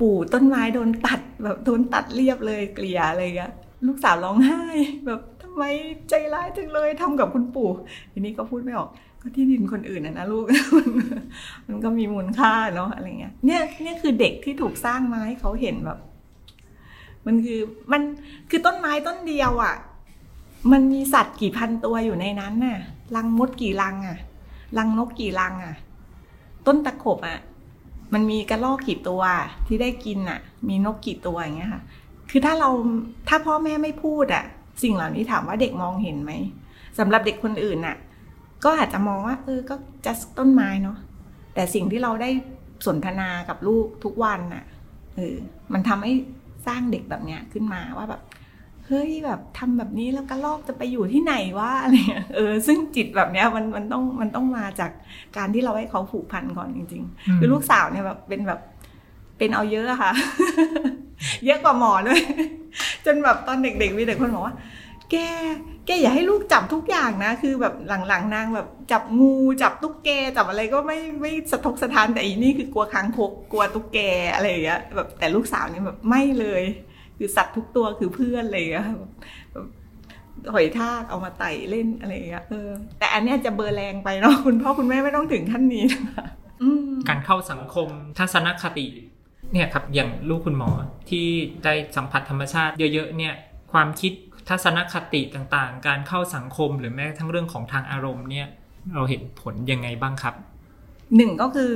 [0.00, 3.52] ปู่ต้นไม้โดนตัดแบบโดนตัดเรียบเลยเกลี่ยอะไรเงี้ย
[3.86, 4.62] ลูกสาวร้องไห้
[5.06, 5.62] แบบทำไม
[6.08, 7.70] ใจร้ายจังเลยทำกับคุณปู่
[8.12, 8.88] ทีนี้ก็พูดไม่ออก
[9.22, 10.44] ก็ที่ดินคนอื่นนะนะลูก
[11.68, 15.98] มันก็มีมูลค่าเนาะอะไรเงี้ยเนี่ยเนี่ยคือเด็กที่ถูกสร้างมาให้เขาเห็นแบบ
[17.26, 17.60] มันคือ
[17.92, 18.02] มัน
[18.50, 19.74] คือต้นไม้ต้นเดียวอะ่ะ
[20.72, 22.78] มันมีสัตว์กี่พันตัวอยู่ในนั้นน่ะ
[23.16, 24.18] รังมดกี่รังอะ่ะ
[24.78, 25.74] รังนกกี่รังอะ่ะ
[26.66, 27.38] ต้นตะขบอะ่ะ
[28.12, 29.22] มันมีกระรอกกี่ตัว
[29.66, 31.82] ที่ได้กินอะ มีนกกี่ตัวอย่างเงี้ยค่ะ
[32.30, 32.70] คือถ้าเรา
[33.28, 34.44] ถ้าพ่อแม่ไม่พูดอะ
[34.82, 36.32] สิ่งเหล่านี้ถามว่าเด็กมองเห็นไหม
[36.98, 37.96] สำหรับเด็กคนอื่นอะ
[38.64, 39.74] ก็อาจจะมองว่าเออก็
[40.06, 40.98] จะต้นไม้เนาะ
[41.54, 42.30] แต่สิ่งที่เราได้
[42.86, 44.64] สนทนากับลูกทุกวันอะ
[45.16, 45.36] เออ
[45.72, 46.12] มันทำให้
[46.66, 48.22] สร้างเด็กแบบเนี้ยขึ้นมาว่าแบบ
[48.86, 51.94] เฮ้ยแบบทำแบบนี้แล้วกระลอกจะไปอยู่ที่ไหนวะอะไร
[52.34, 54.90] เออซึ่งจิตแบบเนี้ยมันมันต้องมันต้องมาจาก
[55.36, 58.60] การที่เราให้เขาผูกพันก่อนจริง ๆ คือลูกสาวเนี่ยแบบเป็นแบบ
[59.38, 60.12] เป็นเอาเยอะค่ะ
[61.44, 62.20] เยอะกว่าหมอด้วย
[63.06, 64.54] จนแบบตอนเด็กๆมีเด็กคนบอกว่า
[65.10, 65.16] แก
[65.86, 67.74] แกอย่าให้ลูกจับทุกอย่างนะ คือแบบ
[68.08, 73.98] หลังๆนางแบบจับงูจับตุ๊กแกจับอะไรก็ไม่ไม่สะทกสะทานแต่อีนี่คือกลัวค้างคกกลัวตุ๊กแก
[74.34, 76.62] อะไรอย่างเงี้ยแบบแต่ลูกสาวนี่แบบไม่เลย
[77.18, 78.86] คือสัตว์ทุกตัวคือเพื่อนเลยอะ
[80.54, 86.26] หอยทากเอามาไต่เล่นอะไรอย่างเงี้ยเออแต่อันนี้จะเบอร์แรงไปเนาะคุณพ่อคุณแม่ไม่ต้องถึงขั้นนี้นะ
[87.08, 88.86] การเข้าสังคมทัศนคติ
[89.52, 90.70] เนี่ยครับอย่างลูกคุณหมอ
[91.10, 91.26] ที่
[91.64, 93.34] ได้สัมผัสธรรมชาติเยอะๆเนี่ย
[93.72, 94.12] ความคิด
[94.48, 98.48] ทัศนคติต่างๆ การเข้าสังคมหรือแม้ทั้งเรื่องของทางอารมณ์เนี่ย
[98.94, 100.34] เราเห็นผลยังไงบ้างครับ
[101.16, 101.72] หนึ่งก็คือ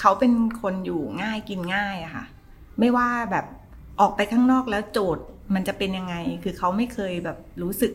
[0.00, 2.24] เขาเป็นคนอยู่ง่ายกินง่ายอะค่ะ
[2.78, 3.46] ไม่ว่าแบบ
[4.00, 6.14] ออกไปข้างนอกแล้วโจทย์มันจะเป็นยังไง
[6.44, 7.92] คือเขาไม่เคยแบบรู้สึก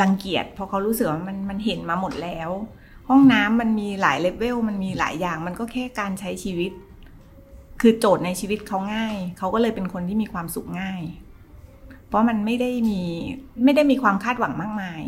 [0.00, 2.50] รังเกียจเพราะเขารู้สึกว่ามันมันเห็นมาหมดแล้ว
[3.08, 6.72] ห้องน้ำมันมีหลายเลเวลมันมีหลายอย่าง มันก็แค่การใช้ชีวิต
[7.80, 11.02] คือโจทย์ในชีวิตเขาง่าย เขาก็เลยเป็นคนที่มีความสุขง่าย
[12.10, 13.02] เพราะมันไม่ได้มี
[13.64, 15.02] ไม่ได้มีความคาดหวังมากมาย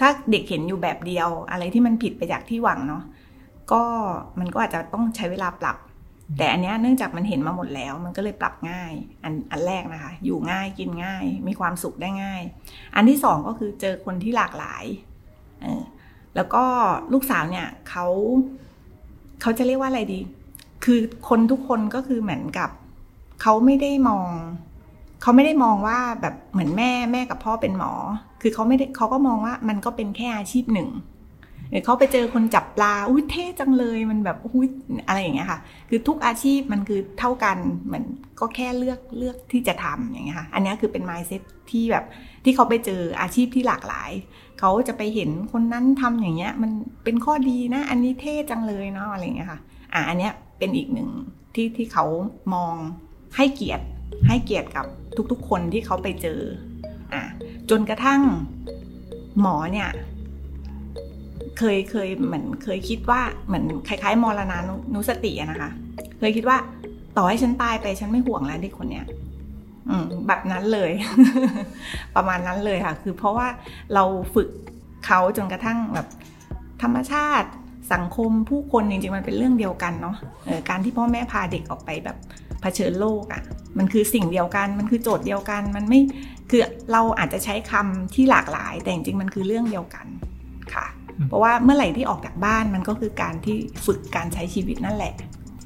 [0.00, 3.02] ถ้าเด็กเห็นอยู่แบบเดียว อะไรที่มันผิดไปจากที่หวังเนาะ
[3.72, 3.82] ก็
[4.38, 5.76] มันก็อาจจะต้องใช้เวลาปรับ
[6.38, 8.92] แต่อันนี้เนื่องจากมันเห็นมาหมดแล้ว มันก็เลยปรับง่าย
[9.24, 12.42] อันอันแรกนะคะ อยู่ง่ายกินง่าย มีความสุขได้ง่าย
[12.94, 14.84] อันที่สองก็คือเจอคนที่หลากหลาย
[15.62, 15.82] เออ
[16.36, 16.64] แล้วก็
[17.12, 18.06] ลูกสาวเนี่ยเขา
[19.40, 20.20] เขาจะเรียกว่าอะไรดี
[20.84, 20.98] คือ
[21.28, 22.70] คนทุกคนก็คือเหมือนกับ
[23.42, 24.30] เขาไม่ได้มอง
[25.22, 27.92] เขาไม่ได้มองว่าแบบเหมือนแม่แม่กับพ่อเป็นหมอ
[28.42, 30.90] คือเขาไม่ได้เขาก็มองว่ามันก็เป็นแค่อาชีพหนึ่ง
[31.70, 34.68] หรือเขาไปเจอคนจับปลาอุ้ยเท่จังเลยมันแบบอุ้ย
[35.06, 37.56] อะไรอย่างเงี้ยค่ะ คือทุกอาชีพมันคือเท่ากัน
[37.86, 38.04] เหมือน
[38.40, 42.04] ก็แค่เลือกเลือกที่จะทำอย่างเงี้ยค่ะ อันนี้คือเป็น mindset ที่แบบ
[42.44, 44.10] ที่เขาไปเจออาชีพที่หลากหลาย
[44.60, 46.70] เขาจะไปเห็นคนนั้นทำอย่างเงี้ย มัน
[47.04, 49.60] เป็นข้อดีนะ อันนี้เท่จังเลยเนาะอะไรอย่างเงี้ยค่ะ
[49.94, 51.08] อะอันเนี้ยเป็นอีกหนึ่ง
[51.54, 52.04] ที่ที่เขา
[52.54, 52.74] มอง
[53.36, 53.84] ให้เกียรติ
[54.28, 54.86] ให้เกียรติกับ
[55.32, 56.40] ทุกๆ คนที่เขาไปเจอ
[57.12, 57.22] อะ
[57.70, 58.20] จนกระทั่ง
[59.40, 59.90] หมอเนี่ย
[61.58, 64.58] เคยเคยเหมือนเคยคิดว่าเหมือนคล้ายๆมรณา
[64.94, 65.70] นุสตินะคะ
[66.18, 66.58] เคยคิดว่า
[67.16, 69.06] ต่อให้ฉันตายไปฉันไม่ห่วงแล้วเด็กคนเนี้ย
[69.88, 70.90] อืมแบบนั้นเลย
[72.16, 73.48] ประมาณนั้นเลยค่ะ คือเพราะว่า
[73.94, 74.04] เรา
[74.34, 74.48] ฝึก
[75.06, 76.06] เขาจนกระทั่งแบบ
[76.82, 77.48] ธรรมชาติ
[77.92, 80.16] สังคมผู้คนจริงๆมันเป็นเรื่องเดียวกันเนาะ
[80.68, 83.42] การที่พ่อแม่พาเด็กออกไปแบบเผชิญโลกอะ่ะ
[83.78, 86.00] มันคือสิ่งเดียวกัน มันคือโจทย์เดียวกัน มันไม่
[86.50, 86.60] คือ
[86.92, 90.06] เราอาจจะใช้คำที่หลากหลาย แต่จริงๆมันคือเรื่องเดียวกัน
[90.74, 90.86] ค่ะ
[91.28, 93.56] เพราะว่าเมื่อไหร่ที่ออกจากบ้านมันก็คือการที่
[93.86, 95.14] ฝึกการใช้ชีวิตนั่นแหละ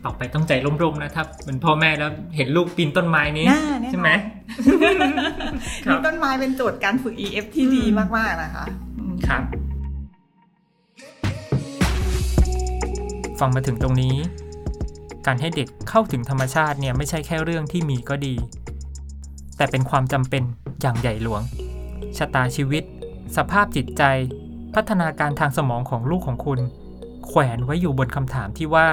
[0.05, 4.11] ต่อไปต้องใจร่มๆนะครับเหมือนพ่อแม่แล้วเห็นลูกปีนต้นไม้นี้น่าแน่นอนใช่ไหม
[5.87, 7.85] ครับมีต้นไม้เป็นโจทย์การฝึก EF ที่ดี
[8.17, 8.65] มากๆนะคะ
[8.99, 9.43] อืมครับ
[13.41, 14.15] ฟังมาถึงตรงนี้
[15.27, 18.35] การให้เด็กเข้าถึงธรรมชาติเนี่ยไม่ใช่แค่เรื่องที่มีก็ดี
[19.57, 20.43] แต่เป็นความจำเป็น
[20.81, 21.43] อย่างใหญ่หลวง
[22.17, 22.83] ชะตาชีวิต
[23.37, 24.03] สภาพจิตใจ
[24.75, 26.61] พัฒนาการทางสมองของลูกของคุณ
[27.27, 28.89] แขวนไว้อยู่บนคำถามที่ว่า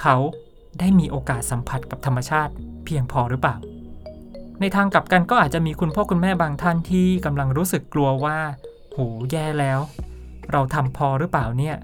[0.00, 0.16] เขา
[0.78, 2.52] ได้มีโอกาสสัมผัสกับธรรมชาติ
[2.84, 3.56] เพียงพอหรือเปล่า
[4.60, 8.38] ในทางกลับกันก็อาจจะมีคุณพ่อคุณแม่บางท่านที่กำลังรู้สึกกลัวว่า
[8.92, 8.98] โห
[9.30, 9.80] แย่แล้ว
[10.52, 11.76] เราทำพอหรือเปล่าเนี่ย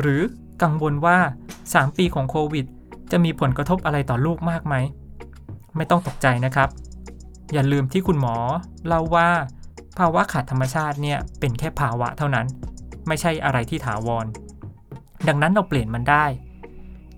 [0.00, 0.20] หรือ
[0.62, 1.18] กังวลว่า
[1.62, 2.66] 3 ปีของโควิด
[3.12, 4.74] จะมีผลกระทบอะไรต่อลูกมากไหม
[5.76, 6.68] ไม่ต้องตกใจนะครับ
[7.52, 8.36] อย่าลืมที่คุณหมอ
[8.86, 9.28] เล่าว่า
[9.98, 12.46] ภาวะขาดธรรมชาติเนี่ยเป็นแค่ภาวะเท่านั้น
[13.06, 14.26] ไม่ใช่อะไรที่ถาวร
[15.28, 16.26] ดังนั้นเราเปลี่ยนมันได้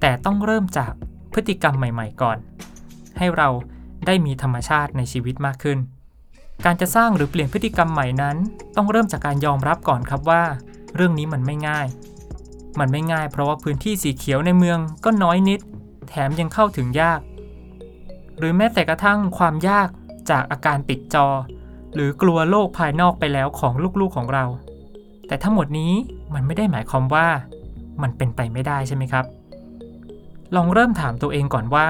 [0.01, 0.93] แต่ต้องเริ่มจาก
[1.33, 2.39] พฤติกรรมใหม่ ๆ ก่อน
[3.19, 3.49] ให้เรา
[4.07, 5.79] ได้มีธรรมชาติในชีวิตมากขึ้น
[6.65, 8.37] การจะสร้างหรือเปลี่ยนพฤติกรรมใหม่นั้น
[8.77, 10.43] ต้องเริ่มจากการยอมรับก่อนครับว่า
[10.95, 11.87] เรื่องนี้มันไม่ง่าย
[12.81, 15.61] มันไม่ง่ายเพราะว่าพื้นที่สีเขียวในเมืองก็น้อยนิด
[16.11, 17.21] แถมยังเข้าถึงยาก
[18.39, 19.89] หรือแม้แต่กระทั่งความยาก
[20.31, 21.29] จากอาการติดจอ
[21.95, 24.45] หรือกลัวโลกภายนอกไปแล้วของลูกๆของเรา
[25.27, 25.93] แต่ทั้งหมดนี้
[26.35, 27.29] มันไม่ได้หมายความว่า
[28.03, 29.25] มันเป็นไปไม่ได้ใช่ไหมครับ
[30.57, 31.89] ลองเริ่มถามตัวเองก่อนว่า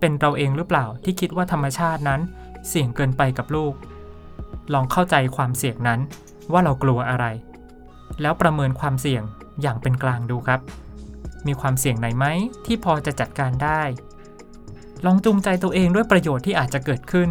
[0.00, 2.20] เป็นเราเองหรือเปล่าที่คิดว่าธรรมชาตินั้น
[2.68, 3.74] เสี่ยงเกินไปกับลูก
[4.72, 6.00] ลองเข้าใจความเสี่ยงนั้น
[6.52, 7.26] ว่าเรากลัวอะไร
[8.20, 9.22] แล้วประเมินความเสี่ยง
[9.62, 10.60] อย่างเป็นกลางดูครับ
[11.46, 12.26] มีความเสี่ยงไหนไหม
[12.66, 13.82] ที่พอจะจัดการได้
[15.04, 17.30] ลองจูงใจตัวเองด้วยประโยชน์ที่อาจจะเกิดขึ้น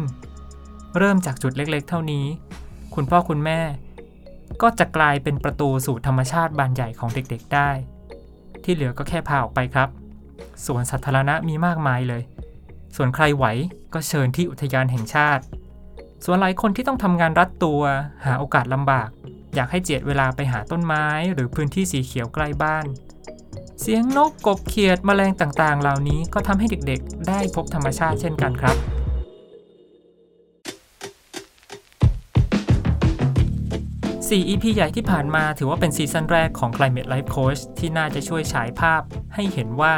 [0.98, 2.26] เริ่มจากจุดเล็กๆ เท่านี้
[2.96, 3.60] คุณพ่อคุณแม่
[4.62, 7.70] ก็จะกลายเป็นประตูสู่ธรรมชาติบานใหญ่ของเด็กๆได้
[8.64, 9.90] ที่เหลือก็แค่พาออกไปครับ
[10.66, 12.24] สวนสาธารณะมีมากมายเลย
[12.96, 13.46] ส่วนใครไหว
[13.94, 15.44] ก็เชิญที่อุทยานแห่งชาติ
[16.26, 17.82] ส่วนหลายคนที่ต้องทำงานรัดตัว
[18.26, 19.10] หาโอกาสลำบาก
[19.56, 22.86] อยากให้เจียดเวลาไปหาต้นไม้ หรือพื้นที่สีเขียวใกล้บ้าน
[23.82, 28.76] เสียงนกกบเขียดแมลงต่างๆ เหล่านี้ก็ทำให้เด็กๆ ได้พบธรรมชาติเช่นกันครับ
[34.28, 39.02] 4 EP ใหญ่ที่ผ่านมาถือว่าเป็นซีซั่นแรกของ Climate Life Coach ที่น่าจะช่วยฉายภาพ
[39.36, 39.94] ให้เห็นว่า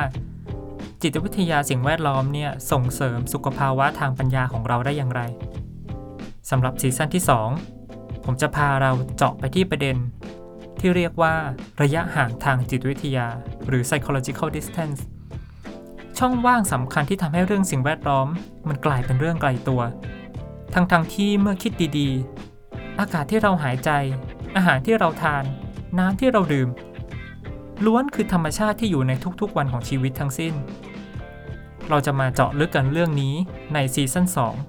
[1.02, 5.22] จิตวิทยาสิ่งแวดล้อมเนี่ยส่งเสริมสุขภาวะทางปัญญาของเราได้อย่างไร
[6.50, 7.24] สำหรับซีซั่นที่
[7.74, 9.96] 2 ผมจะพาเราเจาะไปที่ประเด็น
[10.80, 11.36] ที่เรียกว่า
[11.82, 13.28] ระยะห่างทางจิตวิทยา
[13.68, 15.02] หรือ psychological distance
[16.18, 18.28] ช่องว่างสำคัญที่ทำให้เรื่องสิ่งแวดล้อม
[18.68, 19.82] มันกลายเป็นเรื่องไกลตัว
[20.74, 23.90] ทั้งๆทที่เมื่อคิดดีๆ อากาศที่เราหายใจ
[24.56, 25.44] อาหารที่เราทาน
[26.00, 26.70] น้ำที่เราดื่ม
[27.86, 29.12] ล้วนคือธรรมชาติที่อยู่ใน
[29.42, 30.54] ทุกๆวันของชีวิตทั้งสิ้น
[31.90, 33.34] เราจะมาเจาะลึกกันเรื่องนี้
[33.74, 34.26] ในซีซั่น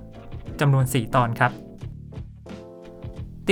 [0.09, 1.53] 2จำนวน 4 ตอนครับ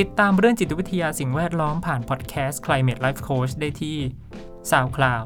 [0.01, 3.99] ติดตามเรื่องจิตวิทยาสิ่งแวดล้อมผ่านพอดแคสต์ Climate Life Coach ได้ที่
[4.71, 5.25] SoundCloud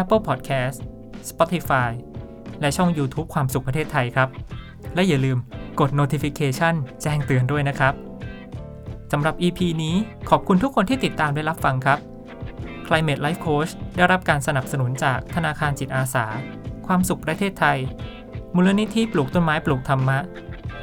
[0.00, 0.76] Apple Podcast
[1.30, 1.90] Spotify
[2.60, 4.28] และช่อง YouTube ความสุขประเทศไทยครับ
[4.94, 5.38] และอย่าลืม
[5.80, 7.94] กด notification แจ้งเตือนด้วยนะครับ
[9.12, 9.94] สำหรับ EP นี้
[10.30, 11.98] ขอบคุณทุกคนที่ติดตามและรับฟังครับ
[12.86, 16.26] Climate Life Coach ได้รับการสนับสนุนจากธนาคารจิตอาสา
[16.86, 17.78] ความสุขประเทศไทย
[18.54, 20.18] มูลนิธิปลูกต้นไม้ปลูกธรรมะ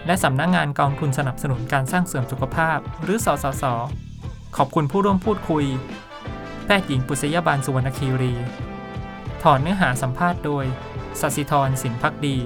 [0.10, 3.64] และสำนักงงานกองทุนสนับสนุนการสร้างเสริมสุขภาพ หรือสสส
[4.58, 5.66] ขอบคุณผู้ร่วมพูดคุย
[6.66, 8.34] แพทย์หญิงปุษยบาลสุวรรณคีรี
[9.44, 10.66] ถอนเนื้อหาสัมภาษณ์โดย
[11.20, 12.38] สสิธรสินพักดี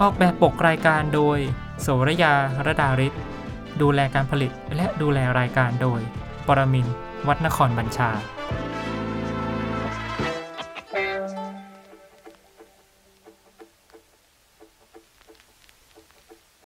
[0.00, 1.38] ออกแบบปกรายการโดย
[1.82, 2.34] โสระยา
[2.66, 3.12] ระดาริศ
[3.80, 6.00] ดูแลการผลิตและดูแลรายการโดย
[6.46, 6.86] ปรมิน
[7.28, 8.10] วัฒนครบัญชา